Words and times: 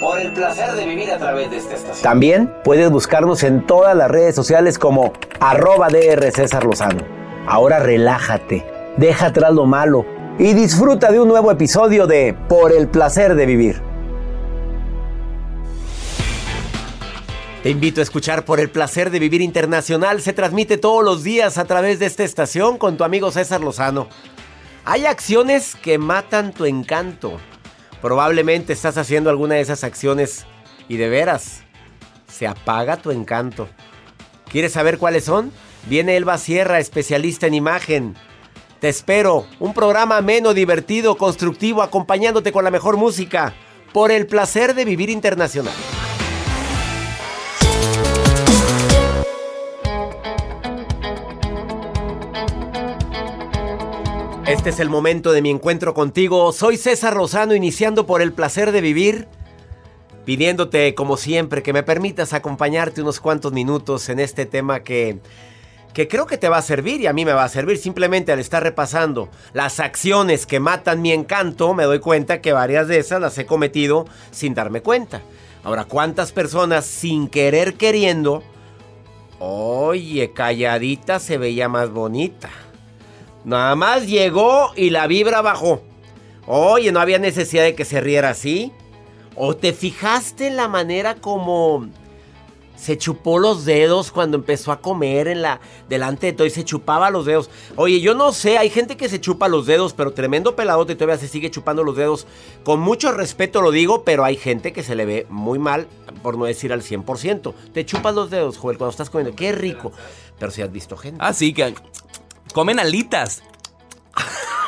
Por 0.00 0.20
el 0.20 0.32
placer 0.32 0.72
de 0.72 0.86
vivir 0.86 1.10
a 1.10 1.18
través 1.18 1.50
de 1.50 1.56
esta 1.56 1.74
estación. 1.74 2.02
También 2.02 2.52
puedes 2.64 2.90
buscarnos 2.90 3.42
en 3.42 3.66
todas 3.66 3.96
las 3.96 4.10
redes 4.10 4.34
sociales 4.34 4.78
como 4.78 5.12
arroba 5.40 5.88
DR 5.88 6.30
César 6.30 6.64
Lozano. 6.64 7.04
Ahora 7.46 7.80
relájate, 7.80 8.64
deja 8.96 9.26
atrás 9.26 9.52
lo 9.52 9.66
malo 9.66 10.04
y 10.38 10.54
disfruta 10.54 11.10
de 11.10 11.20
un 11.20 11.28
nuevo 11.28 11.50
episodio 11.50 12.06
de 12.06 12.36
Por 12.48 12.72
el 12.72 12.88
placer 12.88 13.34
de 13.34 13.46
vivir. 13.46 13.80
Te 17.62 17.70
invito 17.70 18.00
a 18.00 18.02
escuchar 18.02 18.44
Por 18.44 18.60
el 18.60 18.70
placer 18.70 19.10
de 19.10 19.18
vivir 19.18 19.40
internacional. 19.40 20.20
Se 20.20 20.32
transmite 20.32 20.78
todos 20.78 21.04
los 21.04 21.22
días 21.22 21.58
a 21.58 21.64
través 21.64 21.98
de 21.98 22.06
esta 22.06 22.24
estación 22.24 22.78
con 22.78 22.96
tu 22.96 23.04
amigo 23.04 23.30
César 23.30 23.60
Lozano. 23.60 24.08
Hay 24.84 25.06
acciones 25.06 25.76
que 25.76 25.98
matan 25.98 26.52
tu 26.52 26.64
encanto. 26.64 27.38
Probablemente 28.02 28.72
estás 28.72 28.98
haciendo 28.98 29.30
alguna 29.30 29.54
de 29.54 29.60
esas 29.60 29.84
acciones 29.84 30.44
y 30.88 30.96
de 30.96 31.08
veras 31.08 31.62
se 32.26 32.48
apaga 32.48 32.96
tu 32.96 33.12
encanto. 33.12 33.68
¿Quieres 34.50 34.72
saber 34.72 34.98
cuáles 34.98 35.24
son? 35.24 35.52
Viene 35.86 36.16
Elba 36.16 36.36
Sierra, 36.36 36.80
especialista 36.80 37.46
en 37.46 37.54
imagen. 37.54 38.16
Te 38.80 38.88
espero, 38.88 39.46
un 39.60 39.72
programa 39.72 40.16
ameno, 40.16 40.52
divertido, 40.52 41.16
constructivo, 41.16 41.80
acompañándote 41.80 42.50
con 42.50 42.64
la 42.64 42.72
mejor 42.72 42.96
música, 42.96 43.54
por 43.92 44.10
el 44.10 44.26
placer 44.26 44.74
de 44.74 44.84
vivir 44.84 45.08
internacional. 45.08 45.74
Este 54.52 54.68
es 54.68 54.80
el 54.80 54.90
momento 54.90 55.32
de 55.32 55.40
mi 55.40 55.48
encuentro 55.48 55.94
contigo. 55.94 56.52
Soy 56.52 56.76
César 56.76 57.14
Rosano, 57.14 57.54
iniciando 57.54 58.04
por 58.04 58.20
el 58.20 58.34
placer 58.34 58.70
de 58.70 58.82
vivir, 58.82 59.26
pidiéndote, 60.26 60.94
como 60.94 61.16
siempre, 61.16 61.62
que 61.62 61.72
me 61.72 61.82
permitas 61.82 62.34
acompañarte 62.34 63.00
unos 63.00 63.18
cuantos 63.18 63.54
minutos 63.54 64.10
en 64.10 64.20
este 64.20 64.44
tema 64.44 64.80
que, 64.80 65.20
que 65.94 66.06
creo 66.06 66.26
que 66.26 66.36
te 66.36 66.50
va 66.50 66.58
a 66.58 66.62
servir 66.62 67.00
y 67.00 67.06
a 67.06 67.14
mí 67.14 67.24
me 67.24 67.32
va 67.32 67.44
a 67.44 67.48
servir. 67.48 67.78
Simplemente 67.78 68.30
al 68.30 68.40
estar 68.40 68.62
repasando 68.62 69.30
las 69.54 69.80
acciones 69.80 70.44
que 70.44 70.60
matan 70.60 71.00
mi 71.00 71.12
encanto, 71.12 71.72
me 71.72 71.84
doy 71.84 72.00
cuenta 72.00 72.42
que 72.42 72.52
varias 72.52 72.88
de 72.88 72.98
esas 72.98 73.22
las 73.22 73.38
he 73.38 73.46
cometido 73.46 74.04
sin 74.32 74.52
darme 74.52 74.82
cuenta. 74.82 75.22
Ahora, 75.64 75.86
¿cuántas 75.86 76.30
personas 76.30 76.84
sin 76.84 77.28
querer 77.28 77.72
queriendo, 77.78 78.42
oye, 79.38 80.34
calladita 80.34 81.20
se 81.20 81.38
veía 81.38 81.70
más 81.70 81.88
bonita? 81.88 82.50
Nada 83.44 83.74
más 83.74 84.06
llegó 84.06 84.72
y 84.76 84.90
la 84.90 85.06
vibra 85.06 85.42
bajó. 85.42 85.82
Oye, 86.46 86.92
no 86.92 87.00
había 87.00 87.18
necesidad 87.18 87.64
de 87.64 87.74
que 87.74 87.84
se 87.84 88.00
riera 88.00 88.30
así. 88.30 88.72
¿O 89.34 89.56
te 89.56 89.72
fijaste 89.72 90.46
en 90.46 90.56
la 90.56 90.68
manera 90.68 91.14
como 91.14 91.88
se 92.76 92.98
chupó 92.98 93.38
los 93.38 93.64
dedos 93.64 94.10
cuando 94.10 94.36
empezó 94.36 94.72
a 94.72 94.80
comer 94.80 95.28
en 95.28 95.40
la 95.40 95.60
delante 95.88 96.26
de 96.26 96.32
todo 96.32 96.46
y 96.46 96.50
se 96.50 96.64
chupaba 96.64 97.10
los 97.10 97.24
dedos? 97.24 97.48
Oye, 97.76 98.00
yo 98.00 98.14
no 98.14 98.32
sé, 98.32 98.58
hay 98.58 98.68
gente 98.68 98.96
que 98.96 99.08
se 99.08 99.20
chupa 99.20 99.48
los 99.48 99.66
dedos, 99.66 99.94
pero 99.94 100.12
tremendo 100.12 100.54
peladote 100.54 100.92
y 100.92 100.96
todavía 100.96 101.18
se 101.18 101.28
sigue 101.28 101.50
chupando 101.50 101.82
los 101.82 101.96
dedos. 101.96 102.26
Con 102.64 102.80
mucho 102.80 103.12
respeto 103.12 103.62
lo 103.62 103.70
digo, 103.70 104.04
pero 104.04 104.24
hay 104.24 104.36
gente 104.36 104.72
que 104.72 104.82
se 104.82 104.94
le 104.94 105.06
ve 105.06 105.26
muy 105.30 105.58
mal, 105.58 105.86
por 106.22 106.36
no 106.36 106.44
decir 106.44 106.72
al 106.72 106.82
100%. 106.82 107.54
Te 107.72 107.86
chupas 107.86 108.14
los 108.14 108.30
dedos, 108.30 108.58
Joel, 108.58 108.76
cuando 108.76 108.90
estás 108.90 109.10
comiendo. 109.10 109.34
Qué 109.34 109.52
rico. 109.52 109.92
Pero 110.38 110.50
si 110.50 110.60
has 110.60 110.72
visto 110.72 110.96
gente. 110.96 111.18
Ah, 111.22 111.32
sí, 111.32 111.54
que 111.54 111.72
comen 112.52 112.78
alitas. 112.80 113.42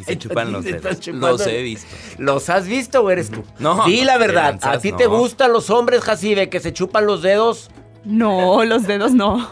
Y 0.00 0.04
se 0.04 0.18
chupan 0.18 0.52
los 0.52 0.64
dedos. 0.64 1.06
Los 1.08 1.46
he 1.46 1.62
visto. 1.62 1.88
¿Los 2.16 2.48
has 2.48 2.66
visto 2.66 3.02
o 3.02 3.10
eres 3.10 3.30
tú? 3.30 3.42
No. 3.58 3.84
Di 3.86 4.04
la 4.04 4.16
verdad. 4.16 4.52
lanzas, 4.52 4.76
¿A 4.76 4.78
ti 4.80 4.92
te 4.92 5.06
gustan 5.06 5.52
los 5.52 5.68
hombres, 5.68 6.02
Jacibe, 6.02 6.48
que 6.48 6.60
se 6.60 6.72
chupan 6.72 7.06
los 7.06 7.22
dedos? 7.22 7.70
No, 8.04 8.64
los 8.64 8.86
dedos 8.86 9.12
no. 9.12 9.50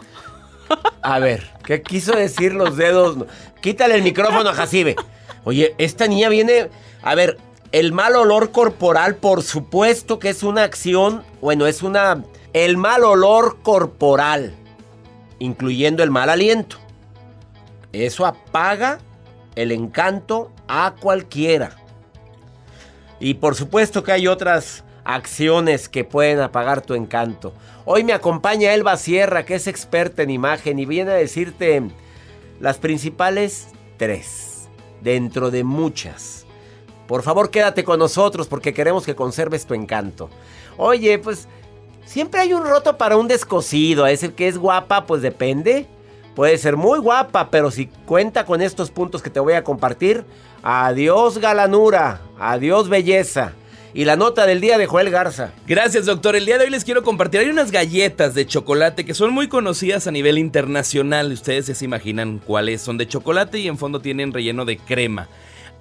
A 1.02 1.18
ver, 1.18 1.52
¿qué 1.64 1.82
quiso 1.82 2.12
decir 2.12 2.54
los 2.54 2.76
dedos? 2.76 3.16
Quítale 3.60 3.96
el 3.96 4.02
micrófono 4.02 4.50
a 4.50 4.54
Jacibe. 4.54 4.96
Oye, 5.44 5.74
esta 5.78 6.06
niña 6.06 6.28
viene. 6.28 6.70
A 7.02 7.14
ver, 7.14 7.38
el 7.72 7.92
mal 7.92 8.16
olor 8.16 8.52
corporal, 8.52 9.16
por 9.16 9.42
supuesto 9.42 10.18
que 10.18 10.30
es 10.30 10.42
una 10.42 10.62
acción. 10.62 11.24
Bueno, 11.40 11.66
es 11.66 11.82
una. 11.82 12.24
El 12.52 12.76
mal 12.76 13.04
olor 13.04 13.58
corporal, 13.62 14.54
incluyendo 15.38 16.02
el 16.02 16.10
mal 16.10 16.30
aliento. 16.30 16.78
Eso 17.92 18.26
apaga 18.26 18.98
el 19.54 19.72
encanto 19.72 20.52
a 20.68 20.94
cualquiera. 21.00 21.76
Y 23.18 23.34
por 23.34 23.54
supuesto 23.54 24.02
que 24.02 24.12
hay 24.12 24.28
otras 24.28 24.84
acciones 25.04 25.88
que 25.88 26.04
pueden 26.04 26.40
apagar 26.40 26.82
tu 26.82 26.94
encanto. 26.94 27.54
Hoy 27.84 28.04
me 28.04 28.12
acompaña 28.12 28.74
Elba 28.74 28.96
Sierra, 28.96 29.44
que 29.44 29.54
es 29.54 29.66
experta 29.66 30.22
en 30.22 30.30
imagen, 30.30 30.78
y 30.78 30.86
viene 30.86 31.12
a 31.12 31.14
decirte 31.14 31.82
las 32.60 32.78
principales 32.78 33.68
tres, 33.96 34.68
dentro 35.00 35.50
de 35.50 35.64
muchas. 35.64 36.44
Por 37.06 37.22
favor, 37.22 37.50
quédate 37.50 37.84
con 37.84 38.00
nosotros 38.00 38.48
porque 38.48 38.74
queremos 38.74 39.06
que 39.06 39.14
conserves 39.14 39.66
tu 39.66 39.74
encanto. 39.74 40.28
Oye, 40.76 41.18
pues 41.18 41.46
siempre 42.04 42.40
hay 42.40 42.52
un 42.52 42.64
roto 42.64 42.98
para 42.98 43.16
un 43.16 43.28
descosido. 43.28 44.06
Es 44.06 44.24
el 44.24 44.34
que 44.34 44.48
es 44.48 44.58
guapa, 44.58 45.06
pues 45.06 45.22
depende. 45.22 45.86
Puede 46.36 46.58
ser 46.58 46.76
muy 46.76 46.98
guapa, 46.98 47.50
pero 47.50 47.70
si 47.70 47.86
cuenta 47.86 48.44
con 48.44 48.60
estos 48.60 48.90
puntos 48.90 49.22
que 49.22 49.30
te 49.30 49.40
voy 49.40 49.54
a 49.54 49.64
compartir, 49.64 50.22
adiós 50.62 51.38
galanura, 51.38 52.20
adiós 52.38 52.90
belleza. 52.90 53.54
Y 53.94 54.04
la 54.04 54.16
nota 54.16 54.44
del 54.44 54.60
día 54.60 54.76
de 54.76 54.86
Joel 54.86 55.08
Garza. 55.08 55.52
Gracias, 55.66 56.04
doctor. 56.04 56.36
El 56.36 56.44
día 56.44 56.58
de 56.58 56.64
hoy 56.64 56.70
les 56.70 56.84
quiero 56.84 57.02
compartir. 57.02 57.40
Hay 57.40 57.48
unas 57.48 57.70
galletas 57.70 58.34
de 58.34 58.44
chocolate 58.44 59.06
que 59.06 59.14
son 59.14 59.32
muy 59.32 59.48
conocidas 59.48 60.06
a 60.06 60.10
nivel 60.10 60.36
internacional. 60.36 61.32
Ustedes 61.32 61.68
ya 61.68 61.74
se 61.74 61.86
imaginan 61.86 62.38
cuáles 62.38 62.82
son 62.82 62.98
de 62.98 63.08
chocolate 63.08 63.58
y 63.58 63.68
en 63.68 63.78
fondo 63.78 64.00
tienen 64.00 64.34
relleno 64.34 64.66
de 64.66 64.76
crema. 64.76 65.30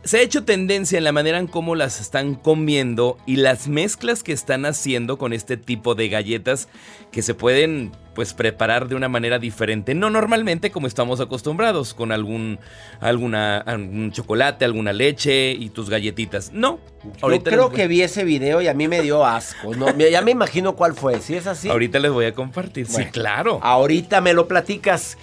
Se 0.05 0.19
ha 0.19 0.21
hecho 0.21 0.45
tendencia 0.45 0.97
en 0.97 1.03
la 1.03 1.11
manera 1.11 1.37
en 1.37 1.47
cómo 1.47 1.75
las 1.75 1.99
están 1.99 2.35
comiendo 2.35 3.17
y 3.25 3.35
las 3.35 3.67
mezclas 3.67 4.23
que 4.23 4.31
están 4.31 4.65
haciendo 4.65 5.17
con 5.17 5.33
este 5.33 5.57
tipo 5.57 5.95
de 5.95 6.07
galletas 6.07 6.69
que 7.11 7.21
se 7.21 7.33
pueden 7.33 7.91
pues 8.15 8.33
preparar 8.33 8.87
de 8.87 8.95
una 8.95 9.09
manera 9.09 9.37
diferente, 9.37 9.93
no 9.93 10.09
normalmente 10.09 10.71
como 10.71 10.87
estamos 10.87 11.19
acostumbrados 11.19 11.93
con 11.93 12.11
algún 12.11 12.57
alguna 13.01 13.57
algún 13.57 14.11
chocolate, 14.11 14.65
alguna 14.65 14.93
leche 14.93 15.51
y 15.51 15.69
tus 15.69 15.89
galletitas. 15.89 16.51
No. 16.53 16.79
Yo 17.21 17.43
creo 17.43 17.67
voy- 17.67 17.75
que 17.75 17.87
vi 17.87 18.01
ese 18.01 18.23
video 18.23 18.61
y 18.61 18.67
a 18.67 18.73
mí 18.73 18.87
me 18.87 19.01
dio 19.01 19.23
asco. 19.25 19.75
¿no? 19.75 19.95
Ya 19.97 20.21
me 20.23 20.31
imagino 20.31 20.75
cuál 20.75 20.95
fue. 20.95 21.19
Si 21.19 21.35
es 21.35 21.45
así, 21.45 21.69
Ahorita 21.69 21.99
les 21.99 22.11
voy 22.11 22.25
a 22.25 22.33
compartir. 22.33 22.87
Bueno. 22.87 23.05
Sí, 23.05 23.11
claro. 23.11 23.59
ahorita 23.61 24.21
me 24.21 24.33
lo 24.33 24.47
platicas. 24.47 25.17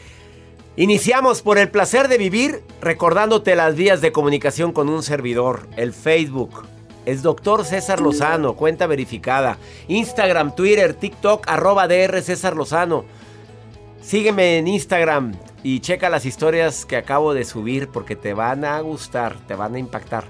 Iniciamos 0.76 1.42
por 1.42 1.58
el 1.58 1.68
placer 1.68 2.08
de 2.08 2.16
vivir 2.18 2.60
recordándote 2.80 3.56
las 3.56 3.74
vías 3.74 4.00
de 4.00 4.10
comunicación 4.12 4.72
con 4.72 4.88
un 4.88 5.02
servidor. 5.02 5.68
El 5.76 5.92
Facebook 5.92 6.66
es 7.06 7.22
Doctor 7.22 7.64
César 7.64 8.00
Lozano, 8.00 8.54
cuenta 8.54 8.86
verificada. 8.86 9.58
Instagram, 9.88 10.54
Twitter, 10.54 10.94
TikTok, 10.94 11.44
arroba 11.48 11.88
DR 11.88 12.22
César 12.22 12.56
Lozano. 12.56 13.04
Sígueme 14.00 14.58
en 14.58 14.68
Instagram 14.68 15.34
y 15.62 15.80
checa 15.80 16.10
las 16.10 16.26
historias 16.26 16.84
que 16.84 16.96
acabo 16.96 17.34
de 17.34 17.44
subir 17.44 17.88
porque 17.88 18.16
te 18.16 18.34
van 18.34 18.64
a 18.64 18.80
gustar, 18.80 19.36
te 19.46 19.54
van 19.54 19.74
a 19.74 19.78
impactar. 19.78 20.24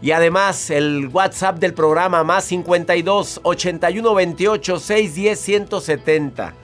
Y 0.00 0.10
además 0.10 0.70
el 0.70 1.08
WhatsApp 1.08 1.58
del 1.58 1.74
programa 1.74 2.24
más 2.24 2.44
52 2.44 3.40
81 3.44 4.14
28 4.14 4.78
610 4.78 5.38
170. 5.38 6.54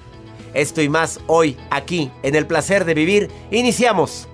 Esto 0.54 0.82
y 0.82 0.88
más 0.88 1.20
hoy 1.28 1.56
aquí 1.70 2.10
en 2.22 2.34
el 2.34 2.46
placer 2.46 2.84
de 2.84 2.94
vivir. 2.94 3.30
Iniciamos. 3.50 4.28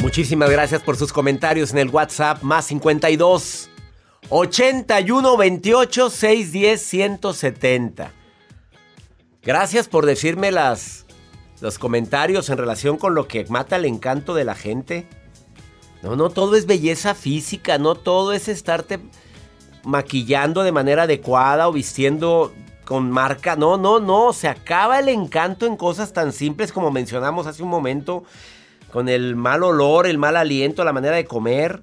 Muchísimas 0.00 0.50
gracias 0.50 0.82
por 0.82 0.96
sus 0.96 1.12
comentarios 1.12 1.72
en 1.72 1.78
el 1.78 1.90
WhatsApp 1.90 2.42
más 2.42 2.64
52 2.66 3.68
81 4.30 5.36
28 5.36 6.10
610 6.10 6.82
170. 6.82 8.12
Gracias 9.42 9.88
por 9.88 10.06
decirme 10.06 10.52
las 10.52 11.04
los 11.60 11.78
comentarios 11.78 12.48
en 12.48 12.56
relación 12.56 12.96
con 12.96 13.14
lo 13.14 13.28
que 13.28 13.44
mata 13.50 13.76
el 13.76 13.84
encanto 13.84 14.34
de 14.34 14.44
la 14.44 14.54
gente. 14.54 15.06
No, 16.02 16.16
no 16.16 16.30
todo 16.30 16.56
es 16.56 16.64
belleza 16.64 17.14
física, 17.14 17.76
no 17.76 17.94
todo 17.94 18.32
es 18.32 18.48
estarte 18.48 19.00
maquillando 19.84 20.62
de 20.62 20.72
manera 20.72 21.02
adecuada 21.02 21.68
o 21.68 21.72
vistiendo 21.72 22.54
con 22.86 23.10
marca. 23.10 23.54
No, 23.54 23.76
no, 23.76 24.00
no, 24.00 24.32
se 24.32 24.48
acaba 24.48 24.98
el 24.98 25.10
encanto 25.10 25.66
en 25.66 25.76
cosas 25.76 26.14
tan 26.14 26.32
simples 26.32 26.72
como 26.72 26.90
mencionamos 26.90 27.46
hace 27.46 27.62
un 27.62 27.68
momento, 27.68 28.24
con 28.90 29.08
el 29.08 29.36
mal 29.36 29.62
olor, 29.62 30.06
el 30.06 30.18
mal 30.18 30.36
aliento, 30.36 30.84
la 30.84 30.92
manera 30.92 31.16
de 31.16 31.24
comer. 31.24 31.82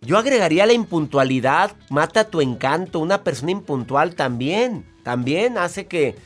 Yo 0.00 0.18
agregaría 0.18 0.66
la 0.66 0.72
impuntualidad, 0.72 1.72
mata 1.90 2.24
tu 2.24 2.40
encanto, 2.40 2.98
una 3.00 3.22
persona 3.24 3.50
impuntual 3.50 4.14
también, 4.14 4.84
también 5.02 5.58
hace 5.58 5.86
que 5.86 6.16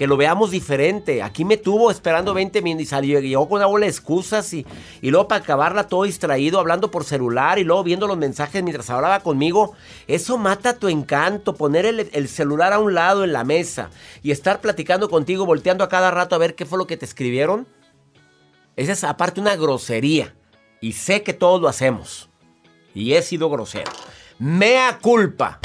que 0.00 0.06
lo 0.06 0.16
veamos 0.16 0.50
diferente. 0.50 1.22
Aquí 1.22 1.44
me 1.44 1.58
tuvo 1.58 1.90
esperando 1.90 2.32
20 2.32 2.62
minutos 2.62 2.84
y 2.84 2.86
salió, 2.86 3.20
llegó 3.20 3.46
con 3.46 3.56
una 3.56 3.66
bola 3.66 3.84
de 3.84 3.90
excusas 3.90 4.50
y, 4.54 4.64
y 5.02 5.10
luego 5.10 5.28
para 5.28 5.42
acabarla 5.42 5.88
todo 5.88 6.04
distraído, 6.04 6.58
hablando 6.58 6.90
por 6.90 7.04
celular 7.04 7.58
y 7.58 7.64
luego 7.64 7.84
viendo 7.84 8.06
los 8.06 8.16
mensajes 8.16 8.62
mientras 8.62 8.88
hablaba 8.88 9.20
conmigo. 9.20 9.74
Eso 10.06 10.38
mata 10.38 10.78
tu 10.78 10.88
encanto, 10.88 11.54
poner 11.54 11.84
el, 11.84 12.08
el 12.14 12.28
celular 12.28 12.72
a 12.72 12.78
un 12.78 12.94
lado 12.94 13.24
en 13.24 13.34
la 13.34 13.44
mesa 13.44 13.90
y 14.22 14.30
estar 14.30 14.62
platicando 14.62 15.10
contigo, 15.10 15.44
volteando 15.44 15.84
a 15.84 15.90
cada 15.90 16.10
rato 16.10 16.34
a 16.34 16.38
ver 16.38 16.54
qué 16.54 16.64
fue 16.64 16.78
lo 16.78 16.86
que 16.86 16.96
te 16.96 17.04
escribieron. 17.04 17.66
Esa 18.80 18.92
es 18.92 19.04
aparte 19.04 19.42
una 19.42 19.56
grosería. 19.56 20.34
Y 20.80 20.94
sé 20.94 21.22
que 21.22 21.34
todos 21.34 21.60
lo 21.60 21.68
hacemos. 21.68 22.30
Y 22.94 23.12
he 23.12 23.20
sido 23.20 23.50
grosero. 23.50 23.92
Mea 24.38 24.98
culpa. 25.02 25.60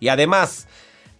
Y 0.00 0.08
además, 0.08 0.66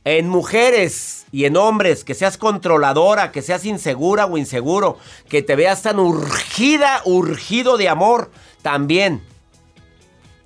en 0.04 0.30
mujeres 0.30 1.26
y 1.32 1.44
en 1.44 1.58
hombres, 1.58 2.02
que 2.02 2.14
seas 2.14 2.38
controladora, 2.38 3.30
que 3.30 3.42
seas 3.42 3.66
insegura 3.66 4.24
o 4.24 4.38
inseguro, 4.38 4.96
que 5.28 5.42
te 5.42 5.54
veas 5.54 5.82
tan 5.82 5.98
urgida, 5.98 7.02
urgido 7.04 7.76
de 7.76 7.90
amor, 7.90 8.30
también. 8.62 9.22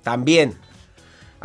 También. 0.03 0.59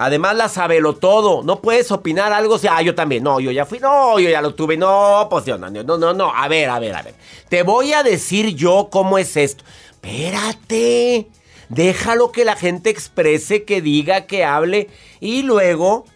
Además, 0.02 0.34
la 0.34 0.48
sabelo 0.48 0.94
todo. 0.94 1.42
No 1.42 1.60
puedes 1.60 1.92
opinar 1.92 2.32
algo. 2.32 2.58
Si, 2.58 2.66
ah, 2.66 2.80
yo 2.80 2.94
también. 2.94 3.22
No, 3.22 3.38
yo 3.38 3.50
ya 3.50 3.66
fui. 3.66 3.80
No, 3.80 4.18
yo 4.18 4.30
ya 4.30 4.40
lo 4.40 4.54
tuve. 4.54 4.78
No, 4.78 5.26
pues 5.28 5.46
no, 5.46 5.58
no, 5.58 5.98
no, 5.98 6.14
no. 6.14 6.34
A 6.34 6.48
ver, 6.48 6.70
a 6.70 6.78
ver, 6.78 6.94
a 6.94 7.02
ver. 7.02 7.14
Te 7.50 7.62
voy 7.64 7.92
a 7.92 8.02
decir 8.02 8.56
yo 8.56 8.88
cómo 8.90 9.18
es 9.18 9.36
esto. 9.36 9.62
Espérate. 9.90 11.28
Déjalo 11.68 12.32
que 12.32 12.46
la 12.46 12.56
gente 12.56 12.88
exprese, 12.88 13.64
que 13.64 13.82
diga, 13.82 14.22
que 14.22 14.42
hable. 14.42 14.88
Y 15.20 15.42
luego 15.42 16.06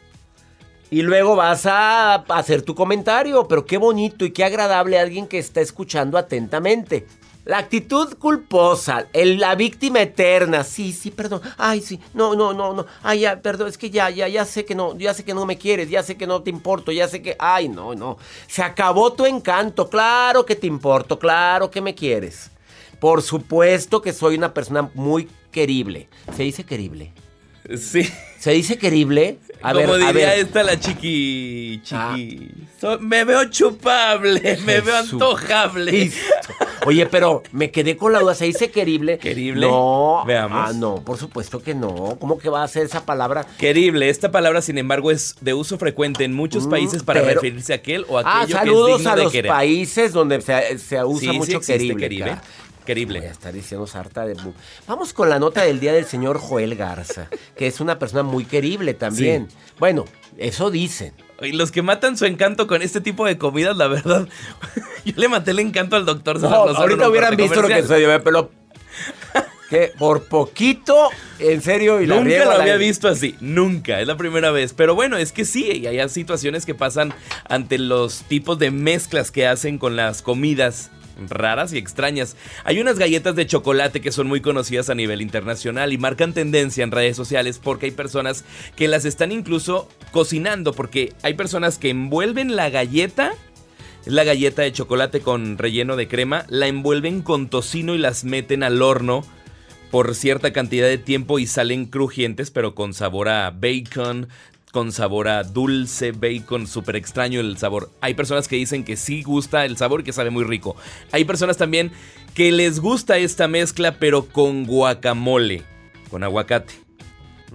y 0.90 1.02
luego 1.02 1.36
vas 1.36 1.66
a 1.66 2.14
hacer 2.14 2.62
tu 2.62 2.74
comentario, 2.74 3.46
pero 3.48 3.66
qué 3.66 3.76
bonito 3.76 4.24
y 4.24 4.30
qué 4.30 4.44
agradable 4.44 4.98
alguien 4.98 5.26
que 5.26 5.38
está 5.38 5.60
escuchando 5.60 6.16
atentamente. 6.16 7.06
La 7.44 7.58
actitud 7.58 8.14
culposa, 8.14 9.06
la 9.12 9.54
víctima 9.54 10.00
eterna, 10.00 10.64
sí, 10.64 10.92
sí, 10.92 11.10
perdón, 11.10 11.42
ay, 11.58 11.82
sí, 11.82 12.00
no, 12.14 12.34
no, 12.34 12.54
no, 12.54 12.72
no, 12.72 12.86
ay, 13.02 13.20
ya, 13.20 13.42
perdón, 13.42 13.68
es 13.68 13.76
que 13.76 13.90
ya, 13.90 14.08
ya, 14.08 14.28
ya 14.28 14.46
sé 14.46 14.64
que 14.64 14.74
no, 14.74 14.96
ya 14.96 15.12
sé 15.12 15.24
que 15.24 15.34
no 15.34 15.44
me 15.44 15.58
quieres, 15.58 15.90
ya 15.90 16.02
sé 16.02 16.16
que 16.16 16.26
no 16.26 16.42
te 16.42 16.48
importo, 16.48 16.90
ya 16.90 17.06
sé 17.06 17.20
que, 17.20 17.36
ay, 17.38 17.68
no, 17.68 17.94
no, 17.94 18.16
se 18.46 18.62
acabó 18.62 19.12
tu 19.12 19.26
encanto, 19.26 19.90
claro 19.90 20.46
que 20.46 20.56
te 20.56 20.66
importo, 20.66 21.18
claro 21.18 21.70
que 21.70 21.82
me 21.82 21.94
quieres. 21.94 22.50
Por 22.98 23.20
supuesto 23.20 24.00
que 24.00 24.14
soy 24.14 24.36
una 24.36 24.54
persona 24.54 24.90
muy 24.94 25.28
querible, 25.50 26.08
se 26.34 26.44
dice 26.44 26.64
querible. 26.64 27.12
Sí. 27.78 28.06
¿Se 28.38 28.50
dice 28.50 28.76
querible? 28.76 29.38
A 29.62 29.72
Como 29.72 29.96
diría 29.96 30.34
esta 30.34 30.62
la 30.62 30.78
chiqui. 30.78 31.80
chiqui. 31.82 32.50
Ah. 32.82 32.98
me 33.00 33.24
veo 33.24 33.48
chupable, 33.48 34.58
me 34.66 34.82
veo 34.82 34.96
antojable. 34.96 36.12
Oye, 36.84 37.06
pero 37.06 37.42
me 37.52 37.70
quedé 37.70 37.96
con 37.96 38.12
la 38.12 38.20
duda. 38.20 38.34
¿Se 38.34 38.44
dice 38.44 38.70
querible? 38.70 39.18
¿Querible? 39.18 39.66
No. 39.66 40.22
Veamos. 40.26 40.68
Ah, 40.68 40.72
no, 40.74 40.96
por 40.96 41.16
supuesto 41.16 41.62
que 41.62 41.74
no. 41.74 42.18
¿Cómo 42.20 42.38
que 42.38 42.50
va 42.50 42.62
a 42.62 42.68
ser 42.68 42.84
esa 42.84 43.06
palabra? 43.06 43.46
Querible. 43.58 44.10
Esta 44.10 44.30
palabra, 44.30 44.60
sin 44.60 44.76
embargo, 44.76 45.10
es 45.10 45.36
de 45.40 45.54
uso 45.54 45.78
frecuente 45.78 46.24
en 46.24 46.34
muchos 46.34 46.66
mm, 46.66 46.70
países 46.70 47.02
para 47.02 47.22
referirse 47.22 47.72
a 47.72 47.76
aquel 47.76 48.04
o 48.08 48.18
ah, 48.18 48.42
aquello 48.42 48.56
ah, 48.56 48.60
saludos 48.60 48.96
que 48.96 49.02
es 49.02 49.06
a 49.06 49.16
los 49.16 49.32
países 49.34 50.12
donde 50.12 50.42
se, 50.42 51.02
usa 51.02 51.32
mucho 51.32 51.60
querible. 51.60 51.96
querible. 51.96 52.36
Querible. 52.84 53.20
Voy 53.20 53.28
a 53.28 53.32
estar 53.32 53.52
diciendo 53.52 53.86
sarta 53.86 54.26
de... 54.26 54.36
Vamos 54.86 55.12
con 55.12 55.30
la 55.30 55.38
nota 55.38 55.62
del 55.62 55.80
día 55.80 55.92
del 55.92 56.04
señor 56.04 56.38
Joel 56.38 56.74
Garza, 56.76 57.28
que 57.56 57.66
es 57.66 57.80
una 57.80 57.98
persona 57.98 58.22
muy 58.22 58.44
querible 58.44 58.94
también. 58.94 59.48
Bueno, 59.78 60.04
eso 60.36 60.70
dicen. 60.70 61.14
Y 61.40 61.52
los 61.52 61.72
que 61.72 61.82
matan 61.82 62.16
su 62.16 62.26
encanto 62.26 62.66
con 62.66 62.82
este 62.82 63.00
tipo 63.00 63.26
de 63.26 63.38
comidas, 63.38 63.76
la 63.76 63.88
verdad, 63.88 64.28
yo 65.04 65.12
le 65.16 65.28
maté 65.28 65.50
el 65.52 65.60
encanto 65.60 65.96
al 65.96 66.04
doctor 66.04 66.40
no, 66.40 66.48
Ahorita 66.48 67.08
hubieran 67.08 67.36
visto 67.36 67.62
lo 67.62 67.68
que 67.68 67.82
sucedió, 67.82 68.22
pero 68.22 68.50
que 69.68 69.92
por 69.98 70.24
poquito, 70.24 71.08
en 71.38 71.62
serio, 71.62 72.00
y 72.00 72.06
Nunca 72.06 72.44
lo 72.44 72.52
había 72.52 72.76
visto 72.76 73.08
así, 73.08 73.34
nunca, 73.40 74.00
es 74.00 74.06
la 74.06 74.16
primera 74.16 74.50
vez. 74.50 74.74
Pero 74.74 74.94
bueno, 74.94 75.16
es 75.16 75.32
que 75.32 75.44
sí, 75.44 75.64
y 75.72 75.86
hay 75.86 76.08
situaciones 76.08 76.66
que 76.66 76.74
pasan 76.74 77.14
ante 77.48 77.78
los 77.78 78.22
tipos 78.22 78.58
de 78.58 78.70
mezclas 78.70 79.30
que 79.30 79.46
hacen 79.46 79.78
con 79.78 79.96
las 79.96 80.22
comidas 80.22 80.90
raras 81.28 81.72
y 81.72 81.78
extrañas. 81.78 82.36
Hay 82.64 82.80
unas 82.80 82.98
galletas 82.98 83.36
de 83.36 83.46
chocolate 83.46 84.00
que 84.00 84.12
son 84.12 84.26
muy 84.26 84.40
conocidas 84.40 84.90
a 84.90 84.94
nivel 84.94 85.22
internacional 85.22 85.92
y 85.92 85.98
marcan 85.98 86.32
tendencia 86.32 86.84
en 86.84 86.90
redes 86.90 87.16
sociales 87.16 87.60
porque 87.62 87.86
hay 87.86 87.92
personas 87.92 88.44
que 88.76 88.88
las 88.88 89.04
están 89.04 89.32
incluso 89.32 89.88
cocinando 90.12 90.72
porque 90.72 91.12
hay 91.22 91.34
personas 91.34 91.78
que 91.78 91.90
envuelven 91.90 92.56
la 92.56 92.70
galleta 92.70 93.32
la 94.06 94.24
galleta 94.24 94.62
de 94.62 94.72
chocolate 94.72 95.20
con 95.20 95.56
relleno 95.56 95.96
de 95.96 96.08
crema, 96.08 96.44
la 96.48 96.66
envuelven 96.66 97.22
con 97.22 97.48
tocino 97.48 97.94
y 97.94 97.98
las 97.98 98.24
meten 98.24 98.62
al 98.62 98.82
horno 98.82 99.24
por 99.90 100.14
cierta 100.14 100.52
cantidad 100.52 100.88
de 100.88 100.98
tiempo 100.98 101.38
y 101.38 101.46
salen 101.46 101.86
crujientes, 101.86 102.50
pero 102.50 102.74
con 102.74 102.94
sabor 102.94 103.28
a 103.28 103.50
bacon, 103.50 104.28
con 104.74 104.90
sabor 104.90 105.28
a 105.28 105.44
dulce, 105.44 106.10
bacon, 106.10 106.66
súper 106.66 106.96
extraño 106.96 107.38
el 107.38 107.56
sabor. 107.58 107.92
Hay 108.00 108.14
personas 108.14 108.48
que 108.48 108.56
dicen 108.56 108.82
que 108.82 108.96
sí 108.96 109.22
gusta 109.22 109.64
el 109.64 109.76
sabor 109.76 110.00
y 110.00 110.02
que 110.02 110.12
sabe 110.12 110.30
muy 110.30 110.42
rico. 110.42 110.74
Hay 111.12 111.24
personas 111.24 111.56
también 111.56 111.92
que 112.34 112.50
les 112.50 112.80
gusta 112.80 113.16
esta 113.18 113.46
mezcla 113.46 114.00
pero 114.00 114.26
con 114.26 114.66
guacamole, 114.66 115.62
con 116.10 116.24
aguacate. 116.24 116.74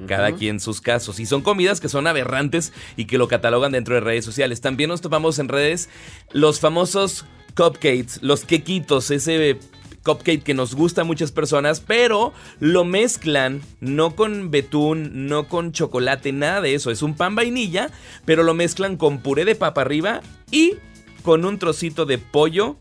Cada 0.07 0.31
quien 0.31 0.61
sus 0.61 0.79
casos. 0.79 1.19
Y 1.19 1.25
son 1.25 1.41
comidas 1.41 1.81
que 1.81 1.89
son 1.89 2.07
aberrantes 2.07 2.71
y 2.95 3.03
que 3.03 3.17
lo 3.17 3.27
catalogan 3.27 3.73
dentro 3.73 3.95
de 3.95 3.99
redes 3.99 4.23
sociales. 4.23 4.61
También 4.61 4.89
nos 4.89 5.01
topamos 5.01 5.39
en 5.39 5.49
redes 5.49 5.89
los 6.31 6.61
famosos 6.61 7.25
cupcakes, 7.53 8.19
los 8.21 8.45
quequitos, 8.45 9.11
ese 9.11 9.59
cupcake 10.09 10.43
que 10.43 10.53
nos 10.53 10.73
gusta 10.75 11.01
a 11.01 11.03
muchas 11.03 11.31
personas, 11.31 11.79
pero 11.79 12.33
lo 12.59 12.83
mezclan 12.83 13.61
no 13.79 14.15
con 14.15 14.49
betún, 14.49 15.27
no 15.27 15.47
con 15.47 15.71
chocolate, 15.71 16.31
nada 16.31 16.61
de 16.61 16.73
eso. 16.73 16.89
Es 16.89 17.01
un 17.01 17.15
pan 17.15 17.35
vainilla, 17.35 17.91
pero 18.25 18.43
lo 18.43 18.53
mezclan 18.53 18.97
con 18.97 19.19
puré 19.19 19.45
de 19.45 19.55
papa 19.55 19.81
arriba 19.81 20.21
y 20.51 20.75
con 21.21 21.45
un 21.45 21.59
trocito 21.59 22.05
de 22.05 22.17
pollo 22.17 22.77